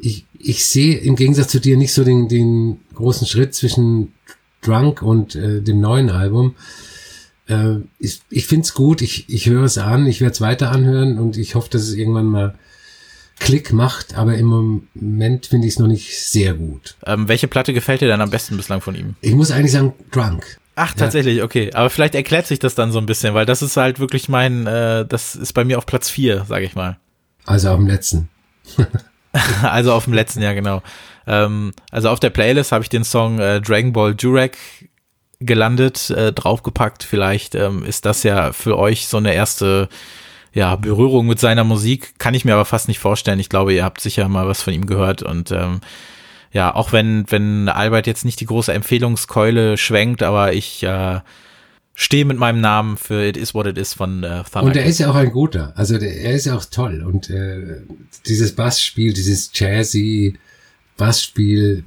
[0.00, 4.14] ich, ich sehe im Gegensatz zu dir nicht so den, den großen Schritt zwischen
[4.62, 6.56] Drunk und äh, dem neuen Album.
[7.48, 10.70] Äh, ich ich finde es gut, ich, ich höre es an, ich werde es weiter
[10.70, 12.54] anhören und ich hoffe, dass es irgendwann mal
[13.38, 14.46] Klick macht, aber im
[14.94, 16.96] Moment finde ich es noch nicht sehr gut.
[17.04, 19.16] Ähm, welche Platte gefällt dir dann am besten bislang von ihm?
[19.20, 20.58] Ich muss eigentlich sagen, Drunk.
[20.74, 21.44] Ach, tatsächlich, ja.
[21.44, 21.70] okay.
[21.74, 24.66] Aber vielleicht erklärt sich das dann so ein bisschen, weil das ist halt wirklich mein,
[24.66, 26.98] äh, das ist bei mir auf Platz vier, sage ich mal.
[27.44, 28.28] Also auf dem letzten.
[29.62, 30.82] also auf dem letzten, ja, genau.
[31.26, 34.58] Ähm, also auf der Playlist habe ich den Song äh, Dragon Ball Durek
[35.40, 37.02] gelandet, äh, draufgepackt.
[37.02, 39.88] Vielleicht ähm, ist das ja für euch so eine erste
[40.52, 42.18] ja, Berührung mit seiner Musik.
[42.18, 43.40] Kann ich mir aber fast nicht vorstellen.
[43.40, 45.80] Ich glaube, ihr habt sicher mal was von ihm gehört und ähm,
[46.52, 51.20] ja, auch wenn, wenn Albert jetzt nicht die große Empfehlungskeule schwenkt, aber ich äh,
[51.94, 54.66] stehe mit meinem Namen für It Is What It Is von äh, Thunder.
[54.66, 55.72] Und er ist ja auch ein guter.
[55.76, 57.02] Also der, er ist ja auch toll.
[57.02, 57.80] Und äh,
[58.26, 60.38] dieses Bassspiel, dieses Jazzy,
[61.02, 61.82] Bassspiel,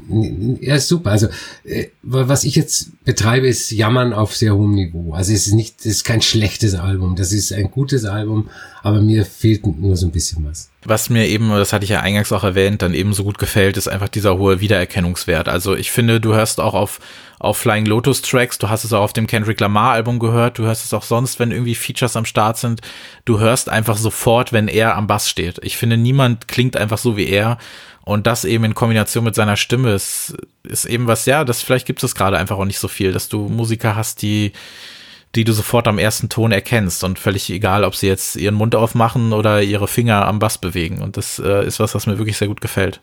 [0.60, 1.12] er ist super.
[1.12, 1.28] Also
[1.63, 5.13] äh, was ich jetzt betreibe, ist Jammern auf sehr hohem Niveau.
[5.13, 8.49] Also es ist nicht, es ist kein schlechtes Album, das ist ein gutes Album,
[8.84, 10.69] aber mir fehlt nur so ein bisschen was.
[10.84, 13.78] Was mir eben, das hatte ich ja eingangs auch erwähnt, dann eben so gut gefällt,
[13.78, 15.47] ist einfach dieser hohe Wiedererkennungswert.
[15.47, 16.99] Also ich finde, du hörst auch auf
[17.39, 20.63] auf Flying Lotus Tracks, du hast es auch auf dem Kendrick Lamar Album gehört, du
[20.63, 22.82] hörst es auch sonst, wenn irgendwie Features am Start sind.
[23.25, 25.60] Du hörst einfach sofort, wenn er am Bass steht.
[25.62, 27.58] Ich finde, niemand klingt einfach so wie er
[28.05, 31.87] und das eben in Kombination mit seiner Stimme ist, ist eben was, ja, das vielleicht
[31.87, 34.53] gibt es gerade einfach auch nicht so viel, dass du Musiker hast, die,
[35.33, 38.75] die du sofort am ersten Ton erkennst und völlig egal, ob sie jetzt ihren Mund
[38.75, 41.01] aufmachen oder ihre Finger am Bass bewegen.
[41.01, 43.01] Und das äh, ist was, was mir wirklich sehr gut gefällt.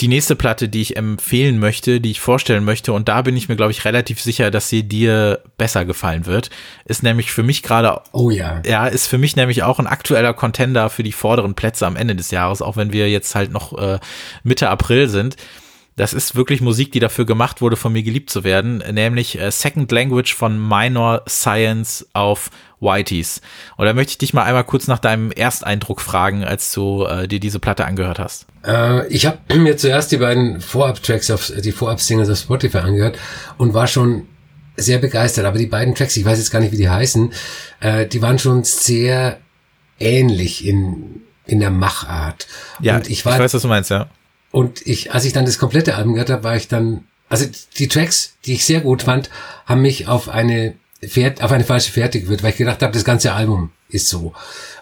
[0.00, 3.48] Die nächste Platte, die ich empfehlen möchte, die ich vorstellen möchte, und da bin ich
[3.48, 6.50] mir, glaube ich, relativ sicher, dass sie dir besser gefallen wird,
[6.84, 10.34] ist nämlich für mich gerade, oh ja, ja, ist für mich nämlich auch ein aktueller
[10.34, 13.76] Contender für die vorderen Plätze am Ende des Jahres, auch wenn wir jetzt halt noch
[13.76, 13.98] äh,
[14.44, 15.36] Mitte April sind.
[15.96, 19.50] Das ist wirklich Musik, die dafür gemacht wurde, von mir geliebt zu werden, nämlich äh,
[19.50, 23.40] Second Language von Minor Science auf Whiteys.
[23.76, 27.28] Und da möchte ich dich mal einmal kurz nach deinem Ersteindruck fragen, als du äh,
[27.28, 28.46] dir diese Platte angehört hast.
[28.64, 33.18] Äh, ich habe mir zuerst die beiden Vorab-Tracks auf die Vorab-Singles auf Spotify angehört
[33.56, 34.26] und war schon
[34.76, 35.44] sehr begeistert.
[35.44, 37.32] Aber die beiden Tracks, ich weiß jetzt gar nicht, wie die heißen,
[37.80, 39.38] äh, die waren schon sehr
[39.98, 42.46] ähnlich in in der Machart.
[42.78, 44.08] Ja, und ich, war, ich weiß, was du meinst, ja.
[44.50, 47.46] Und ich, als ich dann das komplette Album gehört habe, war ich dann, also
[47.78, 49.30] die Tracks, die ich sehr gut fand,
[49.66, 50.74] haben mich auf eine
[51.06, 54.32] Pferd, auf eine falsche Fährte geführt, weil ich gedacht habe, das ganze Album ist so.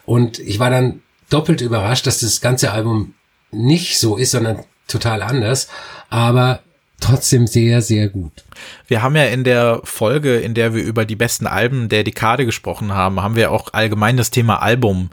[0.05, 3.15] Und ich war dann doppelt überrascht, dass das ganze Album
[3.51, 5.69] nicht so ist, sondern total anders,
[6.09, 6.61] aber
[7.01, 8.45] trotzdem sehr, sehr gut.
[8.87, 12.47] Wir haben ja in der Folge, in der wir über die besten Alben der Dekade
[12.47, 15.11] gesprochen haben, haben wir auch allgemein das Thema Album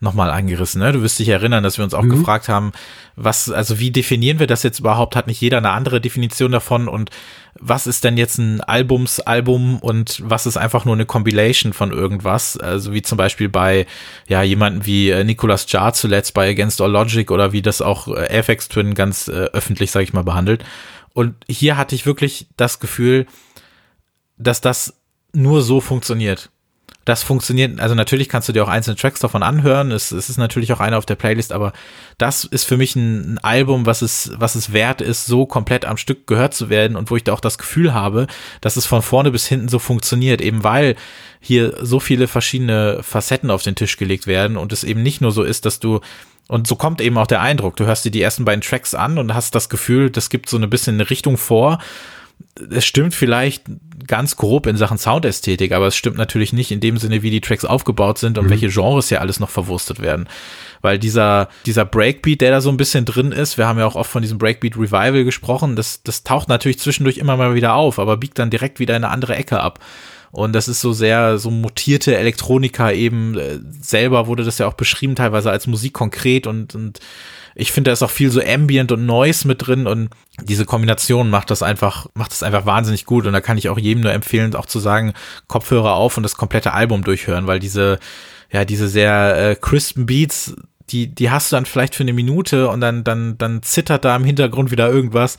[0.00, 0.80] nochmal angerissen.
[0.80, 0.92] Ne?
[0.92, 2.10] Du wirst dich erinnern, dass wir uns auch mhm.
[2.10, 2.72] gefragt haben,
[3.16, 5.16] was, also wie definieren wir das jetzt überhaupt?
[5.16, 6.88] Hat nicht jeder eine andere Definition davon?
[6.88, 7.10] Und
[7.58, 12.56] was ist denn jetzt ein Albumsalbum und was ist einfach nur eine Compilation von irgendwas?
[12.56, 13.86] Also wie zum Beispiel bei
[14.28, 18.08] ja jemanden wie äh, Nicolas Jar zuletzt bei Against All Logic oder wie das auch
[18.08, 20.64] äh, FX Twin ganz äh, öffentlich, sage ich mal, behandelt.
[21.12, 23.26] Und hier hatte ich wirklich das Gefühl,
[24.36, 24.94] dass das
[25.32, 26.50] nur so funktioniert
[27.04, 29.90] Das funktioniert, also natürlich kannst du dir auch einzelne Tracks davon anhören.
[29.90, 31.72] Es, es ist natürlich auch einer auf der Playlist, aber
[32.16, 35.84] das ist für mich ein, ein, Album, was es, was es wert ist, so komplett
[35.84, 38.26] am Stück gehört zu werden und wo ich da auch das Gefühl habe,
[38.62, 40.96] dass es von vorne bis hinten so funktioniert, eben weil
[41.40, 45.30] hier so viele verschiedene Facetten auf den Tisch gelegt werden und es eben nicht nur
[45.30, 46.00] so ist, dass du
[46.46, 47.76] und so kommt eben auch der Eindruck.
[47.76, 50.58] Du hörst dir die ersten beiden Tracks an und hast das Gefühl, das gibt so
[50.58, 51.78] ein bisschen eine Richtung vor
[52.70, 53.64] es stimmt vielleicht
[54.06, 57.40] ganz grob in Sachen Soundästhetik, aber es stimmt natürlich nicht in dem Sinne, wie die
[57.40, 58.50] Tracks aufgebaut sind und mhm.
[58.50, 60.28] welche Genres ja alles noch verwurstet werden.
[60.80, 63.96] Weil dieser, dieser Breakbeat, der da so ein bisschen drin ist, wir haben ja auch
[63.96, 67.98] oft von diesem Breakbeat Revival gesprochen, das, das taucht natürlich zwischendurch immer mal wieder auf,
[67.98, 69.80] aber biegt dann direkt wieder in eine andere Ecke ab.
[70.30, 74.74] Und das ist so sehr, so mutierte Elektronika eben, äh, selber wurde das ja auch
[74.74, 76.98] beschrieben, teilweise als Musik konkret und, und
[77.54, 80.10] ich finde, da ist auch viel so Ambient und Noise mit drin und
[80.42, 83.26] diese Kombination macht das einfach, macht das einfach wahnsinnig gut.
[83.26, 85.12] Und da kann ich auch jedem nur empfehlen, auch zu sagen,
[85.46, 87.98] Kopfhörer auf und das komplette Album durchhören, weil diese,
[88.50, 90.56] ja, diese sehr äh, crispen Beats,
[90.90, 94.16] die, die hast du dann vielleicht für eine Minute und dann, dann, dann zittert da
[94.16, 95.38] im Hintergrund wieder irgendwas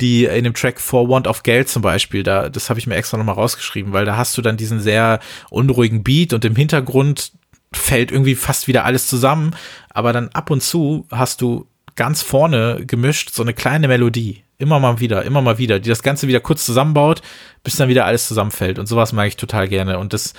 [0.00, 2.96] die in dem Track For Want of Geld zum Beispiel, da, das habe ich mir
[2.96, 7.32] extra nochmal rausgeschrieben, weil da hast du dann diesen sehr unruhigen Beat und im Hintergrund
[7.78, 9.54] fällt irgendwie fast wieder alles zusammen,
[9.90, 14.42] aber dann ab und zu hast du ganz vorne gemischt so eine kleine Melodie.
[14.58, 17.20] Immer mal wieder, immer mal wieder, die das Ganze wieder kurz zusammenbaut,
[17.62, 18.78] bis dann wieder alles zusammenfällt.
[18.78, 19.98] Und sowas mag ich total gerne.
[19.98, 20.32] Und das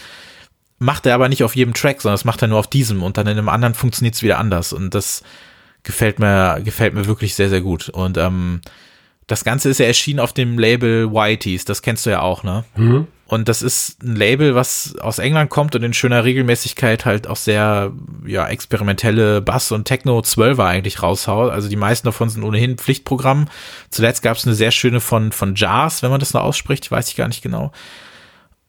[0.80, 3.04] macht er aber nicht auf jedem Track, sondern das macht er nur auf diesem.
[3.04, 4.73] Und dann in einem anderen funktioniert es wieder anders.
[4.73, 5.23] Und das
[5.84, 7.89] gefällt mir, gefällt mir wirklich sehr, sehr gut.
[7.89, 8.62] Und ähm,
[9.28, 12.63] das Ganze ist ja erschienen auf dem Label Whiteys, das kennst du ja auch, ne?
[12.76, 13.08] Mhm.
[13.27, 17.35] Und das ist ein Label, was aus England kommt und in schöner Regelmäßigkeit halt auch
[17.35, 17.91] sehr,
[18.25, 21.51] ja, experimentelle Bass- und Techno-Zwölfer eigentlich raushaut.
[21.51, 23.49] Also die meisten davon sind ohnehin Pflichtprogramm.
[23.89, 27.09] Zuletzt gab es eine sehr schöne von, von Jars, wenn man das noch ausspricht, weiß
[27.09, 27.73] ich gar nicht genau.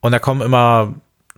[0.00, 0.94] Und da kommen immer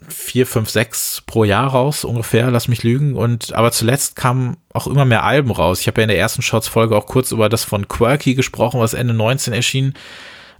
[0.08, 3.16] vier, fünf, sechs pro Jahr raus, ungefähr, lass mich lügen.
[3.16, 5.80] Und aber zuletzt kamen auch immer mehr Alben raus.
[5.80, 8.94] Ich habe ja in der ersten Shots-Folge auch kurz über das von Quirky gesprochen, was
[8.94, 9.92] Ende 19 erschien.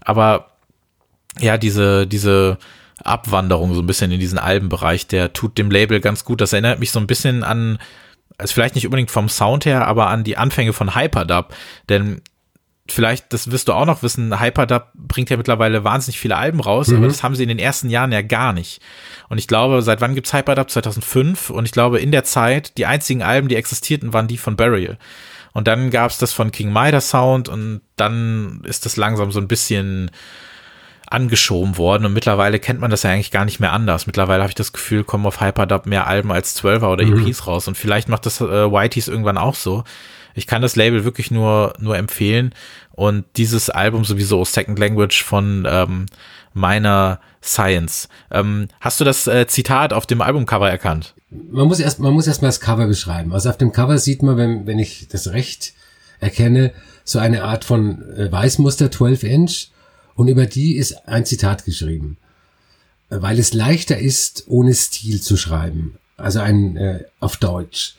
[0.03, 0.50] Aber
[1.39, 2.59] ja, diese, diese
[3.05, 6.41] Abwanderung so ein bisschen in diesen Albenbereich, der tut dem Label ganz gut.
[6.41, 7.79] Das erinnert mich so ein bisschen an,
[8.39, 11.55] also vielleicht nicht unbedingt vom Sound her, aber an die Anfänge von Hyperdub.
[11.89, 12.23] Denn
[12.89, 16.89] vielleicht, das wirst du auch noch wissen, Hyperdub bringt ja mittlerweile wahnsinnig viele Alben raus,
[16.89, 16.99] mhm.
[16.99, 18.81] aber das haben sie in den ersten Jahren ja gar nicht.
[19.29, 20.71] Und ich glaube, seit wann gibt's Hyperdub?
[20.71, 21.51] 2005.
[21.51, 24.99] Und ich glaube, in der Zeit, die einzigen Alben, die existierten, waren die von Burial.
[25.53, 29.49] Und dann gab's das von King Midas Sound und dann ist das langsam so ein
[29.49, 30.11] bisschen
[31.11, 34.07] angeschoben worden und mittlerweile kennt man das ja eigentlich gar nicht mehr anders.
[34.07, 37.27] Mittlerweile habe ich das Gefühl, kommen auf Hyperdub mehr Alben als Zwölfer oder mhm.
[37.27, 39.85] EPs raus und vielleicht macht das äh, Whiteys irgendwann auch so.
[40.35, 42.55] Ich kann das Label wirklich nur, nur empfehlen.
[42.93, 46.07] Und dieses Album sowieso, Second Language von ähm,
[46.53, 48.09] meiner Science.
[48.31, 51.15] Ähm, hast du das äh, Zitat auf dem Albumcover erkannt?
[51.31, 53.33] Man muss erst, man muss erst mal das Cover beschreiben.
[53.33, 55.73] Also auf dem Cover sieht man, wenn, wenn ich das recht
[56.21, 56.73] erkenne,
[57.05, 59.69] so eine Art von äh, Weißmuster 12 Inch
[60.21, 62.19] und über die ist ein Zitat geschrieben.
[63.09, 65.95] Weil es leichter ist, ohne Stil zu schreiben.
[66.19, 67.95] Also ein äh, auf Deutsch.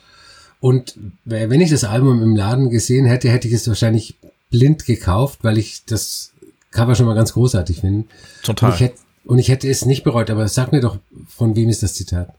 [0.59, 0.93] Und
[1.25, 4.13] wenn ich das Album im Laden gesehen hätte, hätte ich es wahrscheinlich
[4.51, 6.31] blind gekauft, weil ich das
[6.69, 8.07] Cover schon mal ganz großartig finde.
[8.43, 8.69] Total.
[8.69, 11.69] Und ich, hätte, und ich hätte es nicht bereut, aber sag mir doch, von wem
[11.69, 12.31] ist das Zitat?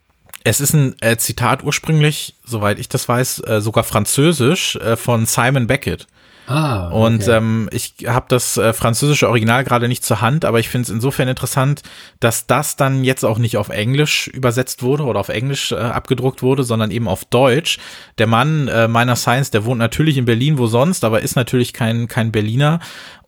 [0.45, 5.27] Es ist ein äh, Zitat ursprünglich, soweit ich das weiß, äh, sogar französisch äh, von
[5.27, 6.07] Simon Beckett.
[6.47, 6.97] Ah, okay.
[6.97, 10.87] Und ähm, ich habe das äh, französische Original gerade nicht zur Hand, aber ich finde
[10.87, 11.83] es insofern interessant,
[12.19, 16.43] dass das dann jetzt auch nicht auf Englisch übersetzt wurde oder auf Englisch äh, abgedruckt
[16.43, 17.79] wurde, sondern eben auf Deutsch.
[18.19, 21.73] Der Mann äh, meiner Science, der wohnt natürlich in Berlin, wo sonst, aber ist natürlich
[21.73, 22.81] kein, kein Berliner.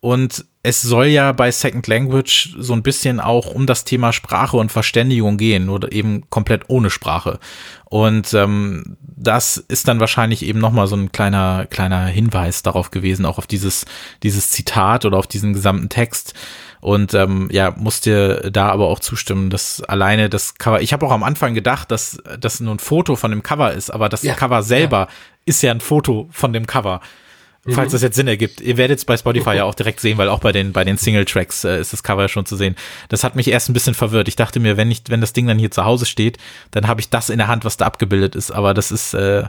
[0.04, 4.58] Und es soll ja bei Second Language so ein bisschen auch um das Thema Sprache
[4.58, 7.38] und Verständigung gehen oder eben komplett ohne Sprache.
[7.86, 13.24] Und ähm, das ist dann wahrscheinlich eben nochmal so ein kleiner, kleiner Hinweis darauf gewesen,
[13.24, 13.86] auch auf dieses,
[14.22, 16.34] dieses Zitat oder auf diesen gesamten Text.
[16.82, 21.12] Und ähm, ja, musste da aber auch zustimmen, dass alleine das Cover, ich habe auch
[21.12, 24.34] am Anfang gedacht, dass das nur ein Foto von dem Cover ist, aber das ja,
[24.34, 25.08] Cover selber ja.
[25.46, 27.00] ist ja ein Foto von dem Cover
[27.70, 27.92] falls mhm.
[27.92, 28.60] das jetzt Sinn ergibt.
[28.60, 30.98] Ihr werdet es bei Spotify ja auch direkt sehen, weil auch bei den, bei den
[30.98, 32.76] Single-Tracks äh, ist das Cover schon zu sehen.
[33.08, 34.28] Das hat mich erst ein bisschen verwirrt.
[34.28, 36.38] Ich dachte mir, wenn ich, wenn das Ding dann hier zu Hause steht,
[36.70, 38.50] dann habe ich das in der Hand, was da abgebildet ist.
[38.50, 39.44] Aber das ist, äh,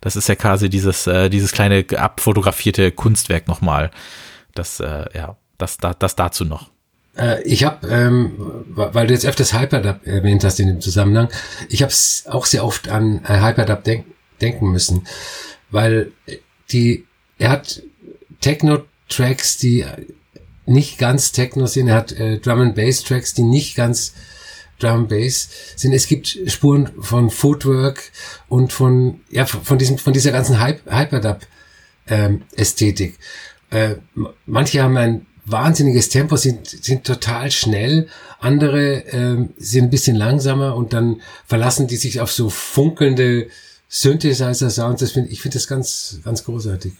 [0.00, 3.90] das ist ja quasi dieses, äh, dieses kleine abfotografierte Kunstwerk nochmal.
[4.54, 6.70] Das, äh, ja, das, das, das dazu noch.
[7.16, 8.32] Äh, ich habe, ähm,
[8.68, 11.28] weil du jetzt öfters Hyperdub erwähnt hast in dem Zusammenhang,
[11.68, 11.92] ich habe
[12.26, 14.04] auch sehr oft an äh, Hyperdub denk
[14.40, 15.06] denken müssen,
[15.70, 16.12] weil
[16.70, 17.06] die
[17.38, 17.82] er hat
[18.40, 19.84] Techno-Tracks, die
[20.66, 21.88] nicht ganz Techno sind.
[21.88, 24.12] Er hat äh, Drum and Bass Tracks, die nicht ganz
[24.78, 25.92] Drum Bass sind.
[25.92, 28.10] Es gibt Spuren von Footwork
[28.48, 31.40] und von ja von diesem von dieser ganzen Hyperdub
[32.08, 33.18] ähm, Ästhetik.
[33.70, 33.96] Äh,
[34.44, 38.08] manche haben ein wahnsinniges Tempo, sind sind total schnell.
[38.40, 43.48] Andere ähm, sind ein bisschen langsamer und dann verlassen die sich auf so funkelnde
[43.88, 45.00] Synthesizer-Sounds.
[45.00, 46.92] Das find, ich finde das ganz ganz großartig.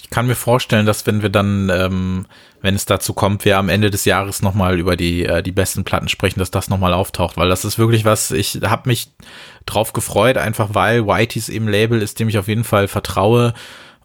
[0.00, 2.26] Ich kann mir vorstellen, dass wenn wir dann, ähm,
[2.62, 5.84] wenn es dazu kommt, wir am Ende des Jahres nochmal über die, äh, die besten
[5.84, 9.10] Platten sprechen, dass das nochmal auftaucht, weil das ist wirklich was, ich habe mich
[9.66, 13.54] drauf gefreut, einfach weil Whiteys eben Label ist, dem ich auf jeden Fall vertraue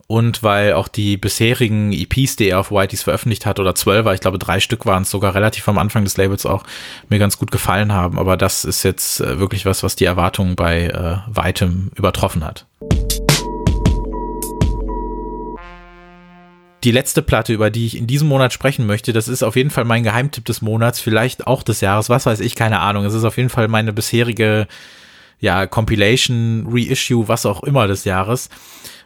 [0.08, 4.20] und weil auch die bisherigen EPs, die er auf Whiteys veröffentlicht hat, oder zwölf, ich
[4.20, 6.64] glaube drei Stück waren es sogar relativ am Anfang des Labels auch,
[7.10, 8.20] mir ganz gut gefallen haben.
[8.20, 12.66] Aber das ist jetzt äh, wirklich was, was die Erwartungen bei äh, weitem übertroffen hat.
[16.84, 19.70] Die letzte Platte, über die ich in diesem Monat sprechen möchte, das ist auf jeden
[19.70, 23.06] Fall mein Geheimtipp des Monats, vielleicht auch des Jahres, was weiß ich, keine Ahnung.
[23.06, 24.68] Es ist auf jeden Fall meine bisherige,
[25.40, 28.50] ja, Compilation, Reissue, was auch immer des Jahres.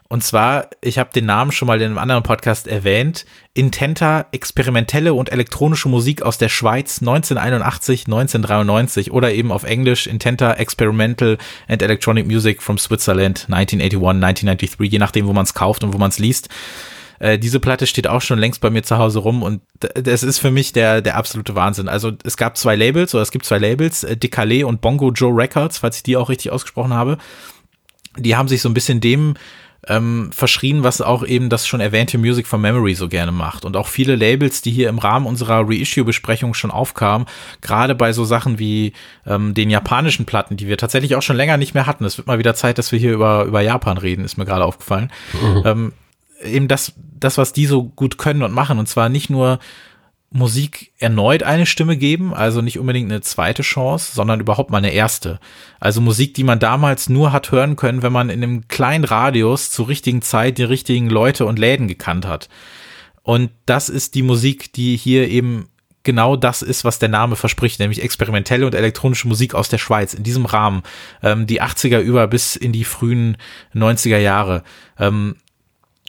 [0.10, 5.14] Und zwar, ich habe den Namen schon mal in einem anderen Podcast erwähnt, Intenta experimentelle
[5.14, 11.82] und elektronische Musik aus der Schweiz 1981, 1993 oder eben auf Englisch Intenta Experimental and
[11.82, 16.10] Electronic Music from Switzerland 1981, 1993, je nachdem, wo man es kauft und wo man
[16.10, 16.48] es liest.
[17.20, 20.40] Äh, diese Platte steht auch schon längst bei mir zu Hause rum und das ist
[20.40, 21.88] für mich der, der absolute Wahnsinn.
[21.88, 25.36] Also es gab zwei Labels oder es gibt zwei Labels, äh, Decalé und Bongo Joe
[25.36, 27.18] Records, falls ich die auch richtig ausgesprochen habe.
[28.18, 29.36] Die haben sich so ein bisschen dem
[29.88, 33.66] ähm, verschrien, was auch eben das schon erwähnte Music from Memory so gerne macht.
[33.66, 37.28] Und auch viele Labels, die hier im Rahmen unserer Reissue-Besprechung schon aufkamen,
[37.62, 38.94] gerade bei so Sachen wie
[39.26, 42.06] ähm, den japanischen Platten, die wir tatsächlich auch schon länger nicht mehr hatten.
[42.06, 44.66] Es wird mal wieder Zeit, dass wir hier über, über Japan reden, ist mir gerade
[44.66, 45.12] aufgefallen.
[45.42, 45.62] Mhm.
[45.66, 45.94] Ähm,
[46.44, 48.80] eben das, das, was die so gut können und machen.
[48.80, 49.60] Und zwar nicht nur
[50.30, 54.92] Musik erneut eine Stimme geben, also nicht unbedingt eine zweite Chance, sondern überhaupt mal eine
[54.92, 55.40] erste.
[55.80, 59.72] Also Musik, die man damals nur hat hören können, wenn man in einem kleinen Radius
[59.72, 62.50] zur richtigen Zeit die richtigen Leute und Läden gekannt hat.
[63.24, 65.70] Und das ist die Musik, die hier eben
[66.04, 70.14] genau das ist, was der Name verspricht, nämlich experimentelle und elektronische Musik aus der Schweiz
[70.14, 70.84] in diesem Rahmen,
[71.22, 73.38] ähm, die 80er über bis in die frühen
[73.74, 74.64] 90er Jahre.
[74.98, 75.36] Ähm,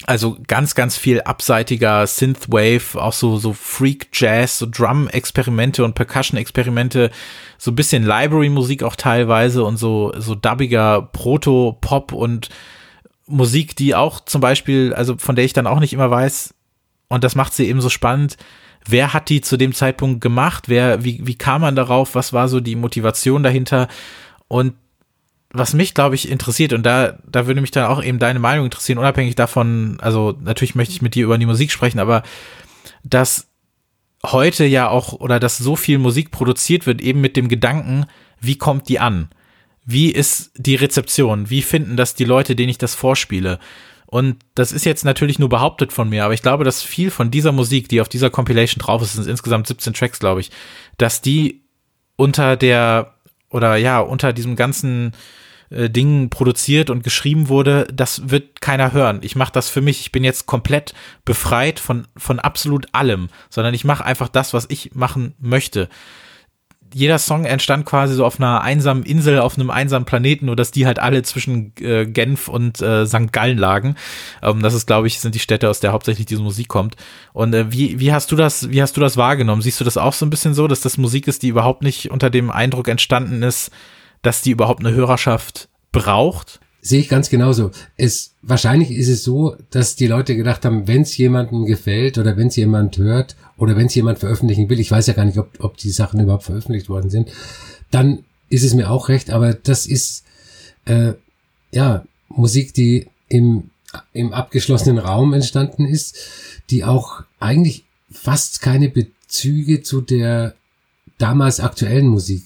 [0.07, 7.11] also ganz, ganz viel abseitiger Synthwave, auch so, so Freak Jazz, so Drum-Experimente und Percussion-Experimente,
[7.59, 12.49] so ein bisschen Library-Musik auch teilweise und so, so dubbiger Proto-Pop und
[13.26, 16.55] Musik, die auch zum Beispiel, also von der ich dann auch nicht immer weiß,
[17.09, 18.36] und das macht sie eben so spannend,
[18.86, 22.49] wer hat die zu dem Zeitpunkt gemacht, wer, wie, wie kam man darauf, was war
[22.49, 23.88] so die Motivation dahinter?
[24.46, 24.74] Und
[25.51, 28.66] was mich, glaube ich, interessiert, und da, da würde mich dann auch eben deine Meinung
[28.66, 32.22] interessieren, unabhängig davon, also natürlich möchte ich mit dir über die Musik sprechen, aber
[33.03, 33.49] dass
[34.24, 38.07] heute ja auch, oder dass so viel Musik produziert wird, eben mit dem Gedanken,
[38.40, 39.30] wie kommt die an?
[39.84, 41.49] Wie ist die Rezeption?
[41.49, 43.59] Wie finden das die Leute, denen ich das vorspiele?
[44.05, 47.30] Und das ist jetzt natürlich nur behauptet von mir, aber ich glaube, dass viel von
[47.30, 50.51] dieser Musik, die auf dieser Compilation drauf ist, sind insgesamt 17 Tracks, glaube ich,
[50.99, 51.62] dass die
[52.16, 53.14] unter der
[53.51, 55.12] oder ja, unter diesem ganzen
[55.70, 59.20] äh, Ding produziert und geschrieben wurde, das wird keiner hören.
[59.22, 60.00] Ich mache das für mich.
[60.00, 60.94] Ich bin jetzt komplett
[61.24, 65.88] befreit von, von absolut allem, sondern ich mache einfach das, was ich machen möchte.
[66.94, 70.70] Jeder Song entstand quasi so auf einer einsamen Insel, auf einem einsamen Planeten, nur dass
[70.70, 73.30] die halt alle zwischen äh, Genf und äh, St.
[73.30, 73.94] Gallen lagen.
[74.42, 76.96] Ähm, das ist, glaube ich, sind die Städte, aus der hauptsächlich diese Musik kommt.
[77.34, 79.60] Und äh, wie, wie hast du das, wie hast du das wahrgenommen?
[79.60, 82.10] Siehst du das auch so ein bisschen so, dass das Musik ist, die überhaupt nicht
[82.10, 83.70] unter dem Eindruck entstanden ist,
[84.22, 86.60] dass die überhaupt eine Hörerschaft braucht?
[86.80, 87.70] Sehe ich ganz genauso.
[87.96, 92.36] Es, wahrscheinlich ist es so, dass die Leute gedacht haben, wenn es jemandem gefällt oder
[92.36, 95.38] wenn es jemand hört oder wenn es jemand veröffentlichen will, ich weiß ja gar nicht,
[95.38, 97.30] ob, ob die Sachen überhaupt veröffentlicht worden sind,
[97.90, 100.24] dann ist es mir auch recht, aber das ist
[100.84, 101.14] äh,
[101.72, 103.70] ja Musik, die im,
[104.12, 106.16] im abgeschlossenen Raum entstanden ist,
[106.70, 110.54] die auch eigentlich fast keine Bezüge zu der
[111.18, 112.44] damals aktuellen Musik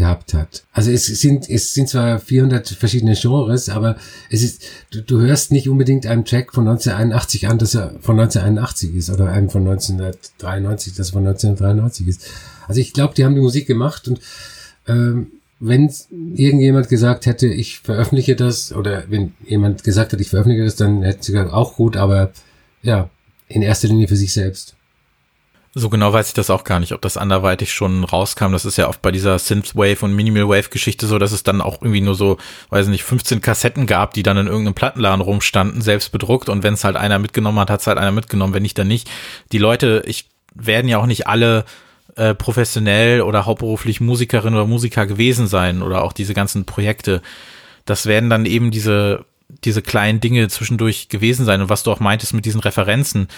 [0.00, 0.64] gehabt hat.
[0.72, 3.96] Also es sind, es sind zwar 400 verschiedene Genres, aber
[4.30, 8.18] es ist, du, du hörst nicht unbedingt einen Track von 1981 an, dass er von
[8.18, 12.26] 1981 ist oder einen von 1993, das von 1993 ist.
[12.66, 14.20] Also ich glaube, die haben die Musik gemacht und
[14.88, 15.92] ähm, wenn
[16.34, 21.02] irgendjemand gesagt hätte, ich veröffentliche das, oder wenn jemand gesagt hat, ich veröffentliche das, dann
[21.02, 22.32] hätte sie gesagt, auch gut, aber
[22.82, 23.10] ja,
[23.48, 24.74] in erster Linie für sich selbst.
[25.72, 28.50] So genau weiß ich das auch gar nicht, ob das anderweitig schon rauskam.
[28.50, 31.60] Das ist ja oft bei dieser Synthwave und Minimal Wave Geschichte so, dass es dann
[31.60, 32.38] auch irgendwie nur so,
[32.70, 36.48] weiß nicht, 15 Kassetten gab, die dann in irgendeinem Plattenladen rumstanden, selbst bedruckt.
[36.48, 38.52] Und wenn es halt einer mitgenommen hat, hat es halt einer mitgenommen.
[38.52, 39.08] Wenn nicht, dann nicht.
[39.52, 41.64] Die Leute, ich werden ja auch nicht alle
[42.16, 47.22] äh, professionell oder hauptberuflich Musikerin oder Musiker gewesen sein oder auch diese ganzen Projekte.
[47.84, 49.24] Das werden dann eben diese,
[49.62, 51.60] diese kleinen Dinge zwischendurch gewesen sein.
[51.62, 53.28] Und was du auch meintest mit diesen Referenzen,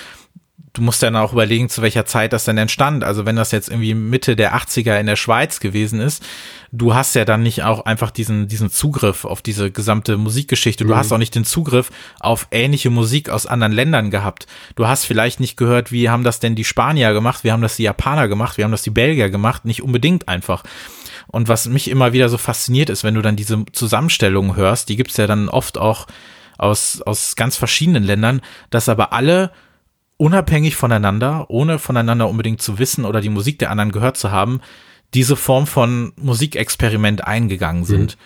[0.74, 3.04] du musst dann auch überlegen, zu welcher Zeit das denn entstand.
[3.04, 6.24] Also wenn das jetzt irgendwie Mitte der 80er in der Schweiz gewesen ist,
[6.70, 10.84] du hast ja dann nicht auch einfach diesen, diesen Zugriff auf diese gesamte Musikgeschichte.
[10.84, 10.96] Du mhm.
[10.96, 11.90] hast auch nicht den Zugriff
[12.20, 14.46] auf ähnliche Musik aus anderen Ländern gehabt.
[14.74, 17.76] Du hast vielleicht nicht gehört, wie haben das denn die Spanier gemacht, wie haben das
[17.76, 19.66] die Japaner gemacht, wie haben das die Belgier gemacht.
[19.66, 20.62] Nicht unbedingt einfach.
[21.26, 24.96] Und was mich immer wieder so fasziniert ist, wenn du dann diese Zusammenstellungen hörst, die
[24.96, 26.06] gibt's ja dann oft auch
[26.56, 28.40] aus, aus ganz verschiedenen Ländern,
[28.70, 29.50] dass aber alle
[30.22, 34.60] unabhängig voneinander, ohne voneinander unbedingt zu wissen oder die Musik der anderen gehört zu haben,
[35.14, 38.16] diese Form von Musikexperiment eingegangen sind.
[38.16, 38.22] Mhm.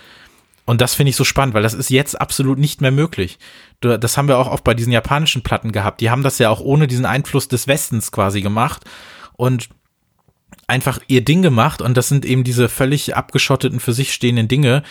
[0.67, 3.39] Und das finde ich so spannend, weil das ist jetzt absolut nicht mehr möglich.
[3.81, 6.03] Das haben wir auch oft bei diesen japanischen Platten gehabt.
[6.03, 8.85] Die haben das ja auch ohne diesen Einfluss des Westens quasi gemacht
[9.33, 9.71] und
[10.67, 11.81] einfach ihr Ding gemacht.
[11.81, 14.83] Und das sind eben diese völlig abgeschotteten, für sich stehenden Dinge.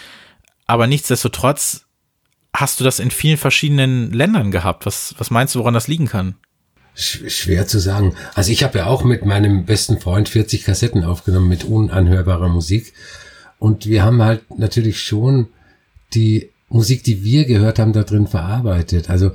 [0.66, 1.86] Aber nichtsdestotrotz
[2.51, 4.88] hast du das in vielen verschiedenen Ländern gehabt.
[4.88, 6.36] Was, was meinst du, woran das liegen kann?
[6.96, 8.16] Schwer zu sagen.
[8.36, 12.93] Also ich habe ja auch mit meinem besten Freund 40 Kassetten aufgenommen mit unanhörbarer Musik.
[13.60, 15.48] Und wir haben halt natürlich schon
[16.14, 19.10] die Musik, die wir gehört haben, da drin verarbeitet.
[19.10, 19.32] Also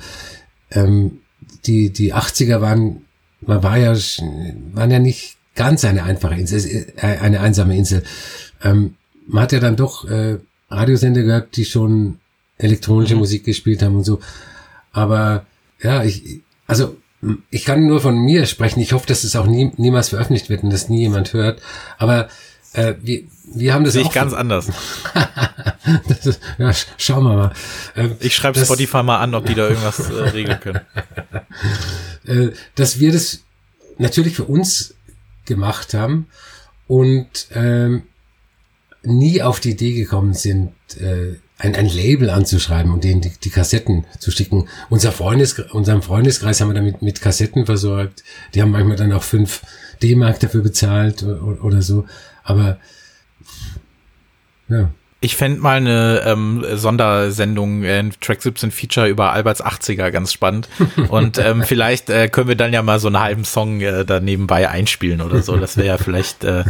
[0.71, 1.21] ähm,
[1.67, 3.05] die, die 80er waren,
[3.41, 3.95] man war ja,
[4.73, 8.03] waren ja nicht ganz eine einfache Insel, äh, eine einsame Insel.
[8.63, 8.97] Ähm,
[9.27, 10.39] man hat ja dann doch äh,
[10.71, 12.19] Radiosender gehört, die schon
[12.57, 13.21] elektronische mhm.
[13.21, 14.21] Musik gespielt haben und so.
[14.93, 15.47] Aber
[15.83, 16.97] ja, ich, also
[17.51, 18.81] ich kann nur von mir sprechen.
[18.81, 21.61] Ich hoffe, dass es auch nie, niemals veröffentlicht wird und dass nie jemand hört.
[21.99, 22.29] Aber
[22.73, 24.69] äh, wir, wir haben das Sehe ich ganz anders.
[26.25, 27.53] ist, ja, schauen wir mal.
[27.97, 30.81] Ähm, ich schreibe Spotify mal an, ob die da irgendwas äh, regeln können.
[32.27, 33.41] äh, dass wir das
[33.99, 34.95] natürlich für uns
[35.45, 36.29] gemacht haben
[36.87, 38.05] und ähm,
[39.03, 43.51] nie auf die Idee gekommen sind, äh, ein, ein Label anzuschreiben und denen die, die
[43.51, 44.67] Kassetten zu schicken.
[44.89, 48.25] Unser Freundes, unserem Freundeskreis haben wir damit mit Kassetten versorgt.
[48.55, 49.63] Die haben manchmal dann auch fünf
[50.03, 52.07] D-Mark dafür bezahlt oder, oder so.
[52.43, 52.79] Aber
[54.69, 54.91] ja.
[55.23, 60.67] Ich fände mal eine ähm, Sondersendung, äh, Track 17 Feature über Alberts 80er ganz spannend.
[61.11, 64.19] Und ähm, vielleicht äh, können wir dann ja mal so einen halben Song äh, da
[64.21, 65.59] nebenbei einspielen oder so.
[65.59, 66.65] Das wäre ja vielleicht, äh,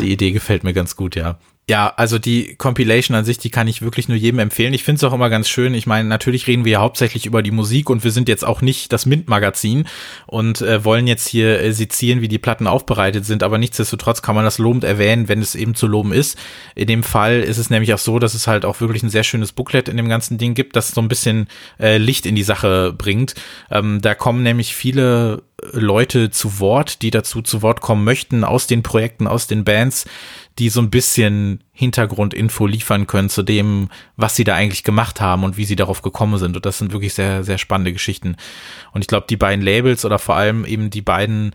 [0.00, 1.38] die Idee gefällt mir ganz gut, ja
[1.68, 4.74] ja, also die Compilation an sich, die kann ich wirklich nur jedem empfehlen.
[4.74, 5.74] Ich finde es auch immer ganz schön.
[5.74, 8.62] Ich meine, natürlich reden wir ja hauptsächlich über die Musik und wir sind jetzt auch
[8.62, 9.86] nicht das Mint-Magazin
[10.26, 14.34] und äh, wollen jetzt hier äh, sezieren, wie die Platten aufbereitet sind, aber nichtsdestotrotz kann
[14.34, 16.36] man das lobend erwähnen, wenn es eben zu loben ist.
[16.74, 19.24] In dem Fall ist es nämlich auch so, dass es halt auch wirklich ein sehr
[19.24, 21.46] schönes Booklet in dem ganzen Ding gibt, das so ein bisschen
[21.78, 23.34] äh, Licht in die Sache bringt.
[23.70, 28.66] Ähm, da kommen nämlich viele Leute zu Wort, die dazu zu Wort kommen möchten, aus
[28.66, 30.06] den Projekten, aus den Bands,
[30.58, 35.44] die so ein bisschen Hintergrundinfo liefern können zu dem, was sie da eigentlich gemacht haben
[35.44, 36.56] und wie sie darauf gekommen sind.
[36.56, 38.36] Und das sind wirklich sehr, sehr spannende Geschichten.
[38.92, 41.54] Und ich glaube, die beiden Labels oder vor allem eben die beiden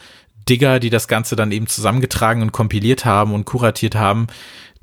[0.49, 4.27] Digger, die das Ganze dann eben zusammengetragen und kompiliert haben und kuratiert haben,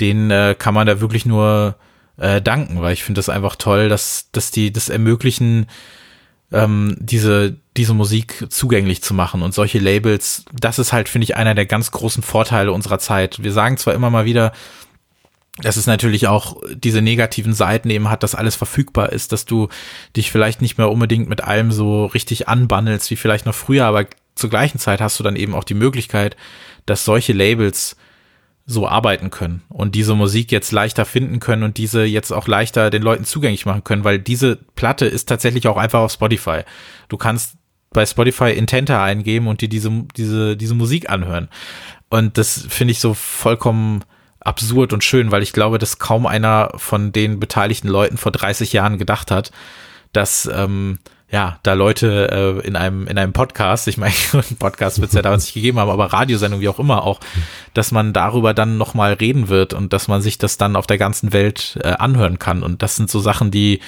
[0.01, 1.77] denen äh, kann man da wirklich nur
[2.17, 5.67] äh, danken, weil ich finde das einfach toll, dass, dass die das ermöglichen,
[6.53, 9.43] ähm, diese, diese Musik zugänglich zu machen.
[9.43, 13.43] Und solche Labels, das ist halt, finde ich, einer der ganz großen Vorteile unserer Zeit.
[13.43, 14.53] Wir sagen zwar immer mal wieder,
[15.59, 19.69] dass es natürlich auch diese negativen Seiten eben hat, dass alles verfügbar ist, dass du
[20.17, 24.07] dich vielleicht nicht mehr unbedingt mit allem so richtig anbandelst wie vielleicht noch früher, aber
[24.35, 26.37] zur gleichen Zeit hast du dann eben auch die Möglichkeit,
[26.87, 27.97] dass solche Labels
[28.67, 32.91] so arbeiten können und diese Musik jetzt leichter finden können und diese jetzt auch leichter
[32.91, 36.63] den Leuten zugänglich machen können, weil diese Platte ist tatsächlich auch einfach auf Spotify.
[37.09, 37.57] Du kannst
[37.95, 41.49] bei Spotify Intenta eingeben und dir diese, diese, diese Musik anhören.
[42.11, 44.05] Und das finde ich so vollkommen
[44.41, 48.75] absurd und schön, weil ich glaube, dass kaum einer von den beteiligten Leuten vor 30
[48.75, 49.51] Jahren gedacht hat,
[50.13, 50.99] dass ähm,
[51.31, 54.15] ja, da Leute äh, in einem in einem Podcast, ich meine,
[54.59, 57.19] Podcast wird es ja damals nicht gegeben haben, aber Radiosendung wie auch immer auch,
[57.73, 60.99] dass man darüber dann nochmal reden wird und dass man sich das dann auf der
[60.99, 62.63] ganzen Welt äh, anhören kann.
[62.63, 63.81] Und das sind so Sachen, die,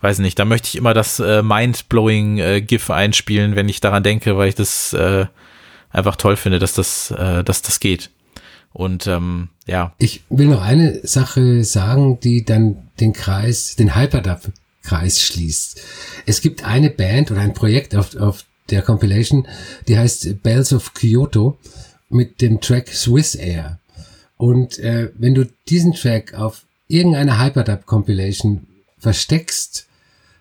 [0.00, 4.02] weiß nicht, da möchte ich immer das äh, Mind-blowing äh, GIF einspielen, wenn ich daran
[4.02, 5.26] denke, weil ich das äh,
[5.90, 8.10] einfach toll finde, dass das, äh, dass das geht.
[8.72, 9.94] Und ähm, ja.
[9.98, 14.40] Ich will noch eine Sache sagen, die dann den Kreis, den Hyperdub
[14.82, 15.80] Kreis schließt.
[16.26, 19.46] Es gibt eine Band oder ein Projekt auf, auf der Compilation,
[19.88, 21.58] die heißt Bells of Kyoto
[22.08, 23.78] mit dem Track Swiss Air.
[24.36, 28.66] Und äh, wenn du diesen Track auf irgendeiner Hyperdub Compilation
[28.98, 29.86] versteckst,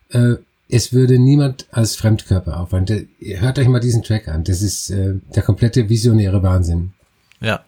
[0.10, 0.36] äh,
[0.70, 2.92] es würde niemand als Fremdkörper aufwand.
[3.20, 4.44] Hört euch mal diesen Track an.
[4.44, 6.94] Das ist äh, der komplette visionäre Wahnsinn.
[7.42, 7.62] Ja.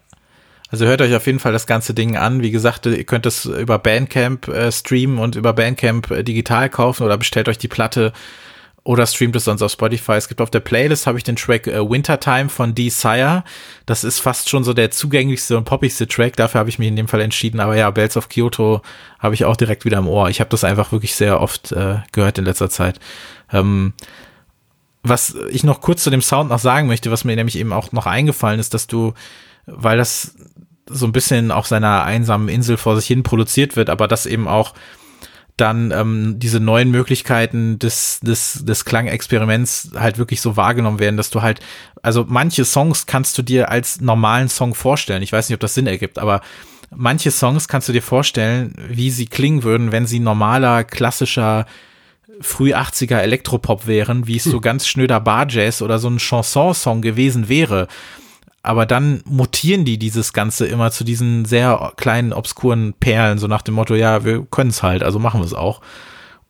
[0.69, 2.41] Also hört euch auf jeden Fall das ganze Ding an.
[2.41, 7.03] Wie gesagt, ihr könnt es über Bandcamp äh, streamen und über Bandcamp äh, digital kaufen
[7.03, 8.13] oder bestellt euch die Platte
[8.83, 10.13] oder streamt es sonst auf Spotify.
[10.13, 13.43] Es gibt auf der Playlist habe ich den Track äh, Wintertime von Desire.
[13.85, 16.35] Das ist fast schon so der zugänglichste und poppigste Track.
[16.35, 17.59] Dafür habe ich mich in dem Fall entschieden.
[17.59, 18.81] Aber ja, Bells of Kyoto
[19.19, 20.29] habe ich auch direkt wieder im Ohr.
[20.29, 22.99] Ich habe das einfach wirklich sehr oft äh, gehört in letzter Zeit.
[23.53, 23.93] Ähm,
[25.03, 27.91] was ich noch kurz zu dem Sound noch sagen möchte, was mir nämlich eben auch
[27.91, 29.13] noch eingefallen ist, dass du,
[29.67, 30.35] weil das
[30.87, 34.47] so ein bisschen auf seiner einsamen Insel vor sich hin produziert wird, aber das eben
[34.47, 34.73] auch
[35.61, 41.29] dann ähm, diese neuen Möglichkeiten des, des, des Klangexperiments halt wirklich so wahrgenommen werden, dass
[41.29, 41.59] du halt,
[42.01, 45.21] also manche Songs kannst du dir als normalen Song vorstellen.
[45.21, 46.41] Ich weiß nicht, ob das Sinn ergibt, aber
[46.89, 51.67] manche Songs kannst du dir vorstellen, wie sie klingen würden, wenn sie normaler, klassischer,
[52.41, 54.61] früh 80er Elektropop wären, wie es so hm.
[54.61, 57.87] ganz schnöder Bar-Jazz oder so ein Chanson-Song gewesen wäre
[58.63, 63.63] aber dann mutieren die dieses Ganze immer zu diesen sehr kleinen, obskuren Perlen, so nach
[63.63, 65.81] dem Motto, ja, wir können es halt, also machen wir es auch.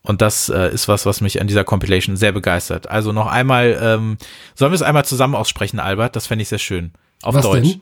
[0.03, 2.89] Und das äh, ist was, was mich an dieser Compilation sehr begeistert.
[2.89, 4.17] Also noch einmal, ähm,
[4.55, 6.15] sollen wir es einmal zusammen aussprechen, Albert?
[6.15, 6.91] Das fände ich sehr schön.
[7.21, 7.77] Auf was Deutsch.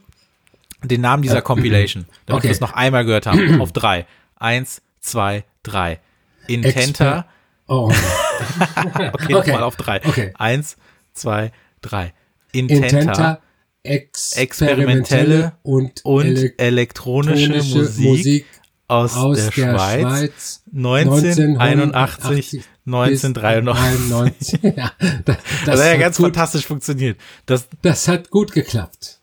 [0.82, 0.90] Denn?
[0.90, 2.50] Den Namen dieser äh, Compilation, damit okay.
[2.50, 3.62] wir es noch einmal gehört haben.
[3.62, 4.06] Auf drei.
[4.36, 6.00] Eins, zwei, drei.
[6.48, 7.26] Intenta.
[7.68, 7.92] oh.
[8.76, 9.34] okay, okay.
[9.34, 10.02] nochmal auf drei.
[10.06, 10.34] Okay.
[10.38, 10.78] Eins,
[11.14, 11.52] zwei,
[11.82, 12.14] drei.
[12.52, 13.00] Intenta.
[13.00, 13.40] Intenta
[13.84, 18.46] experimentelle und, und elektronische, elektronische Musik, Musik,
[18.88, 24.60] aus, aus der, der, Schweiz, Schweiz 1981, 1993.
[24.76, 24.92] ja,
[25.26, 27.18] das, das, hat ja ganz gut, fantastisch funktioniert.
[27.46, 29.20] Das, das hat gut geklappt.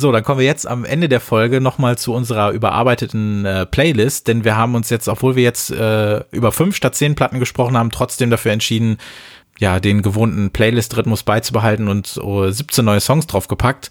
[0.00, 4.28] So, dann kommen wir jetzt am Ende der Folge nochmal zu unserer überarbeiteten äh, Playlist,
[4.28, 7.76] denn wir haben uns jetzt, obwohl wir jetzt äh, über fünf statt zehn Platten gesprochen
[7.76, 8.96] haben, trotzdem dafür entschieden,
[9.60, 13.90] ja, den gewohnten Playlist-Rhythmus beizubehalten und so 17 neue Songs draufgepackt.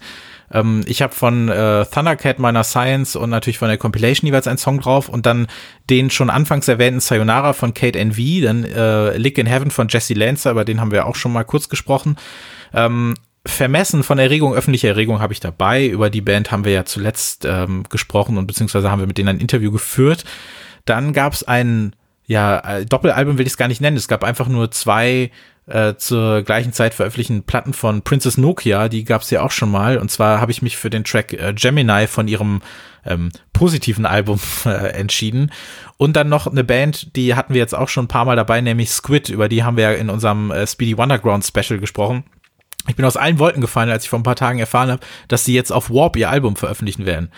[0.52, 4.58] Ähm, ich habe von äh, Thundercat, meiner Science und natürlich von der Compilation jeweils einen
[4.58, 5.46] Song drauf und dann
[5.88, 10.14] den schon anfangs erwähnten Sayonara von Kate NV, dann äh, Lick in Heaven von Jesse
[10.14, 12.16] Lancer, über den haben wir auch schon mal kurz gesprochen.
[12.74, 13.14] Ähm,
[13.46, 15.86] Vermessen von Erregung, öffentliche Erregung habe ich dabei.
[15.86, 19.28] Über die Band haben wir ja zuletzt ähm, gesprochen und beziehungsweise haben wir mit denen
[19.28, 20.24] ein Interview geführt.
[20.84, 21.94] Dann gab es ein
[22.30, 23.96] ja, äh, Doppelalbum will ich es gar nicht nennen.
[23.96, 25.32] Es gab einfach nur zwei
[25.70, 29.70] äh, zur gleichen Zeit veröffentlichten Platten von Princess Nokia, die gab es ja auch schon
[29.70, 29.98] mal.
[29.98, 32.62] Und zwar habe ich mich für den Track äh, Gemini von ihrem
[33.04, 35.52] ähm, positiven Album äh, entschieden.
[35.96, 38.60] Und dann noch eine Band, die hatten wir jetzt auch schon ein paar Mal dabei,
[38.60, 42.24] nämlich Squid, über die haben wir ja in unserem äh, Speedy Wonderground Special gesprochen.
[42.88, 45.44] Ich bin aus allen Wolken gefallen, als ich vor ein paar Tagen erfahren habe, dass
[45.44, 47.30] sie jetzt auf Warp ihr Album veröffentlichen werden.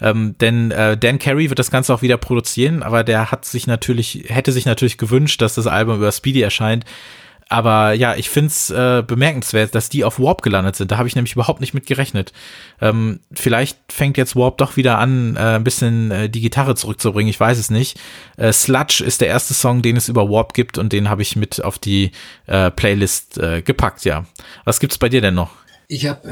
[0.00, 3.66] Ähm, denn äh, Dan Carey wird das Ganze auch wieder produzieren, aber der hat sich
[3.66, 6.84] natürlich, hätte sich natürlich gewünscht, dass das Album über Speedy erscheint.
[7.48, 10.90] Aber ja, ich find's äh, bemerkenswert, dass die auf Warp gelandet sind.
[10.90, 12.32] Da habe ich nämlich überhaupt nicht mit gerechnet.
[12.80, 17.30] Ähm, vielleicht fängt jetzt Warp doch wieder an, äh, ein bisschen äh, die Gitarre zurückzubringen.
[17.30, 17.98] Ich weiß es nicht.
[18.36, 21.36] Äh, Sludge ist der erste Song, den es über Warp gibt und den habe ich
[21.36, 22.12] mit auf die
[22.46, 24.26] äh, Playlist äh, gepackt, ja.
[24.64, 25.50] Was gibt's bei dir denn noch?
[25.88, 26.28] Ich habe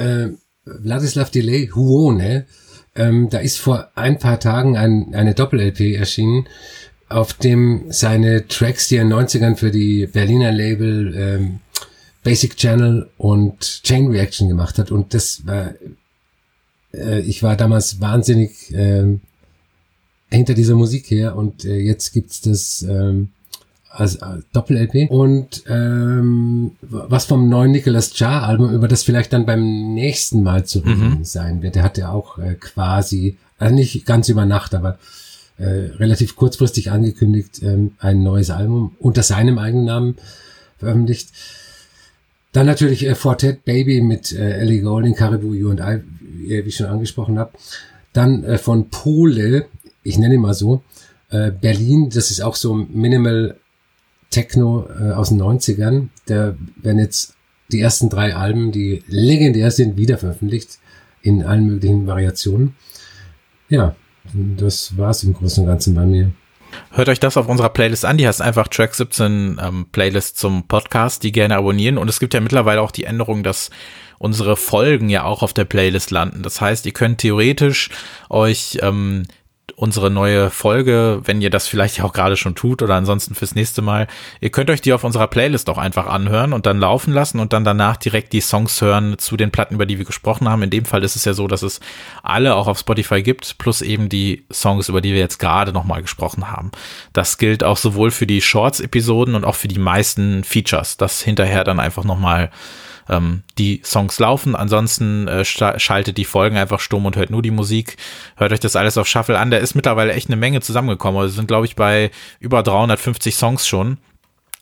[0.67, 2.47] äh, Vladislav Delay, Huone.
[2.95, 6.47] Ähm, da ist vor ein paar Tagen ein, eine Doppel-LP erschienen
[7.09, 11.61] auf dem seine Tracks, die er in den 90ern für die Berliner Label ähm,
[12.25, 14.91] Basic Channel und Chain Reaction gemacht hat.
[14.91, 15.75] Und das war,
[16.93, 19.19] äh, ich war damals wahnsinnig äh,
[20.31, 23.29] hinter dieser Musik her und äh, jetzt gibt's das ähm,
[23.91, 25.09] als, als Doppel-LP.
[25.11, 30.65] Und ähm, was vom neuen Nicholas Jar Album, über das vielleicht dann beim nächsten Mal
[30.65, 31.25] zu reden mhm.
[31.25, 31.77] sein wird.
[31.77, 34.99] Der hat ja auch äh, quasi, also nicht ganz über Nacht, aber
[35.59, 40.17] äh, relativ kurzfristig angekündigt, ähm, ein neues Album unter seinem eigenen Namen
[40.79, 41.31] veröffentlicht.
[42.53, 46.77] Dann natürlich äh, Fortet Baby mit äh, Ellie Goulding, Caribou You und I, wie ich
[46.77, 47.53] schon angesprochen habe.
[48.13, 49.67] Dann äh, von Pole,
[50.03, 50.83] ich nenne ihn mal so,
[51.31, 53.57] äh, Berlin, das ist auch so Minimal
[54.31, 56.09] Techno äh, aus den 90ern.
[56.27, 57.35] Da werden jetzt
[57.73, 60.79] die ersten drei Alben, die legendär sind, wieder veröffentlicht
[61.23, 62.77] in allen möglichen Variationen.
[63.69, 63.97] Ja,
[64.33, 66.31] das war's im Großen und Ganzen bei mir.
[66.91, 68.19] Hört euch das auf unserer Playlist an.
[68.19, 71.23] Die heißt einfach Track 17 ähm, Playlist zum Podcast.
[71.23, 71.99] Die gerne abonnieren.
[71.99, 73.71] Und es gibt ja mittlerweile auch die Änderung, dass
[74.19, 76.43] unsere Folgen ja auch auf der Playlist landen.
[76.43, 77.91] Das heißt, ihr könnt theoretisch
[78.31, 79.25] euch ähm,
[79.77, 83.83] unsere neue Folge, wenn ihr das vielleicht auch gerade schon tut oder ansonsten fürs nächste
[83.83, 84.07] Mal.
[84.41, 87.53] Ihr könnt euch die auf unserer Playlist auch einfach anhören und dann laufen lassen und
[87.53, 90.63] dann danach direkt die Songs hören zu den Platten, über die wir gesprochen haben.
[90.63, 91.81] In dem Fall ist es ja so, dass es
[92.23, 96.01] alle auch auf Spotify gibt, plus eben die Songs, über die wir jetzt gerade nochmal
[96.01, 96.71] gesprochen haben.
[97.13, 101.65] Das gilt auch sowohl für die Shorts-Episoden und auch für die meisten Features, das hinterher
[101.65, 102.51] dann einfach nochmal
[103.09, 104.57] ähm, die Songs laufen.
[104.57, 107.97] Ansonsten äh, schaltet die Folgen einfach stumm und hört nur die Musik.
[108.37, 109.51] Hört euch das alles auf Shuffle an.
[109.51, 111.21] Da ist mittlerweile echt eine Menge zusammengekommen.
[111.21, 113.99] Also sind, glaube ich, bei über 350 Songs schon.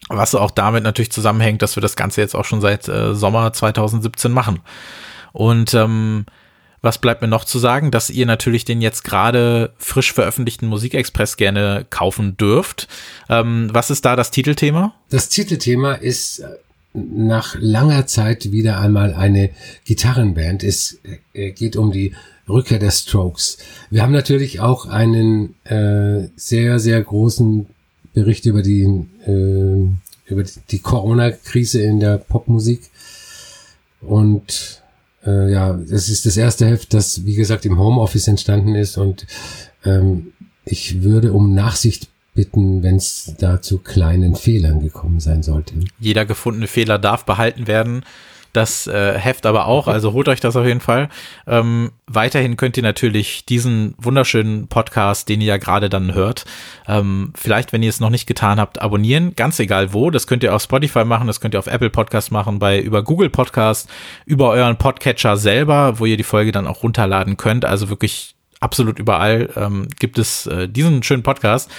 [0.08, 3.52] Was auch damit natürlich zusammenhängt, dass wir das Ganze jetzt auch schon seit äh, Sommer
[3.52, 4.60] 2017 machen.
[5.32, 6.26] Und ähm,
[6.84, 11.38] was bleibt mir noch zu sagen, dass ihr natürlich den jetzt gerade frisch veröffentlichten Musikexpress
[11.38, 12.88] gerne kaufen dürft.
[13.30, 14.94] Ähm, was ist da das Titelthema?
[15.08, 16.48] Das Titelthema ist äh,
[16.94, 19.50] nach langer Zeit wieder einmal eine
[19.84, 20.62] Gitarrenband.
[20.62, 20.98] Es
[21.32, 22.14] äh, geht um die
[22.48, 23.58] Rückkehr der Strokes.
[23.90, 27.66] Wir haben natürlich auch einen äh, sehr, sehr großen
[28.12, 28.84] Bericht über die,
[29.26, 32.90] äh, über die Corona-Krise in der Popmusik.
[34.00, 34.82] Und
[35.26, 38.98] äh, ja, es ist das erste Heft, das, wie gesagt, im Homeoffice entstanden ist.
[38.98, 39.26] Und
[39.84, 40.32] ähm,
[40.64, 45.74] ich würde um Nachsicht bitten, wenn es da zu kleinen Fehlern gekommen sein sollte.
[45.98, 48.04] Jeder gefundene Fehler darf behalten werden
[48.54, 51.08] das äh, Heft aber auch, also holt euch das auf jeden Fall.
[51.46, 56.44] Ähm, weiterhin könnt ihr natürlich diesen wunderschönen Podcast, den ihr ja gerade dann hört,
[56.86, 60.10] ähm, vielleicht, wenn ihr es noch nicht getan habt, abonnieren, ganz egal wo.
[60.10, 63.02] Das könnt ihr auf Spotify machen, das könnt ihr auf Apple Podcast machen, bei über
[63.02, 63.90] Google Podcast,
[64.24, 67.64] über euren Podcatcher selber, wo ihr die Folge dann auch runterladen könnt.
[67.64, 71.70] Also wirklich absolut überall ähm, gibt es äh, diesen schönen Podcast.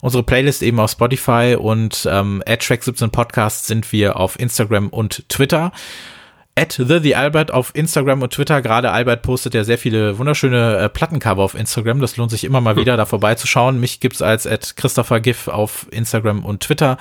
[0.00, 4.88] Unsere Playlist eben auf Spotify und ähm, at Track 17 Podcast sind wir auf Instagram
[4.88, 5.72] und Twitter
[6.54, 8.60] at the, the Albert auf Instagram und Twitter.
[8.60, 12.00] Gerade Albert postet ja sehr viele wunderschöne äh, Plattencover auf Instagram.
[12.00, 13.80] Das lohnt sich immer mal wieder, da vorbeizuschauen.
[13.80, 16.98] Mich gibt's als at Christopher Giff auf Instagram und Twitter.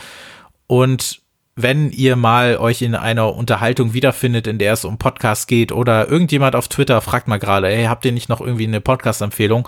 [0.68, 1.21] Und
[1.64, 6.08] wenn ihr mal euch in einer Unterhaltung wiederfindet, in der es um Podcasts geht oder
[6.10, 9.68] irgendjemand auf Twitter fragt mal gerade, hey, habt ihr nicht noch irgendwie eine Podcast-Empfehlung?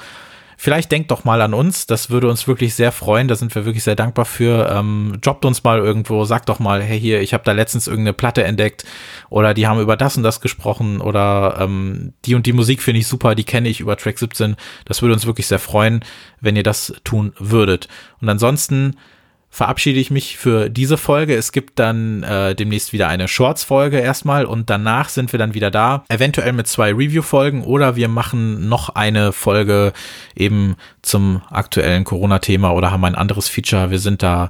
[0.57, 3.65] Vielleicht denkt doch mal an uns, das würde uns wirklich sehr freuen, da sind wir
[3.65, 4.69] wirklich sehr dankbar für.
[4.69, 8.13] Ähm, jobbt uns mal irgendwo, sagt doch mal, hey hier, ich habe da letztens irgendeine
[8.13, 8.85] Platte entdeckt
[9.29, 12.99] oder die haben über das und das gesprochen oder ähm, die und die Musik finde
[12.99, 14.55] ich super, die kenne ich über Track 17.
[14.85, 16.05] Das würde uns wirklich sehr freuen,
[16.39, 17.87] wenn ihr das tun würdet.
[18.21, 18.95] Und ansonsten
[19.53, 21.35] verabschiede ich mich für diese Folge.
[21.35, 25.69] Es gibt dann äh, demnächst wieder eine Shorts-Folge erstmal und danach sind wir dann wieder
[25.69, 26.03] da.
[26.09, 29.93] Eventuell mit zwei Review-Folgen oder wir machen noch eine Folge
[30.35, 33.91] eben zum aktuellen Corona-Thema oder haben ein anderes Feature.
[33.91, 34.49] Wir sind da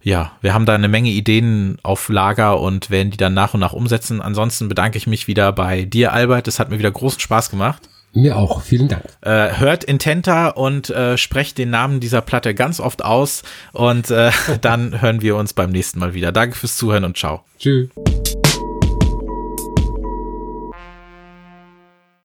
[0.00, 3.60] ja, wir haben da eine Menge Ideen auf Lager und werden die dann nach und
[3.60, 4.22] nach umsetzen.
[4.22, 6.48] Ansonsten bedanke ich mich wieder bei dir, Albert.
[6.48, 7.90] Es hat mir wieder großen Spaß gemacht.
[8.12, 9.04] Mir auch, vielen Dank.
[9.20, 13.42] Äh, hört Intenta und äh, sprecht den Namen dieser Platte ganz oft aus
[13.72, 14.30] und äh,
[14.60, 16.32] dann hören wir uns beim nächsten Mal wieder.
[16.32, 17.44] Danke fürs Zuhören und ciao.
[17.58, 17.88] Tschüss.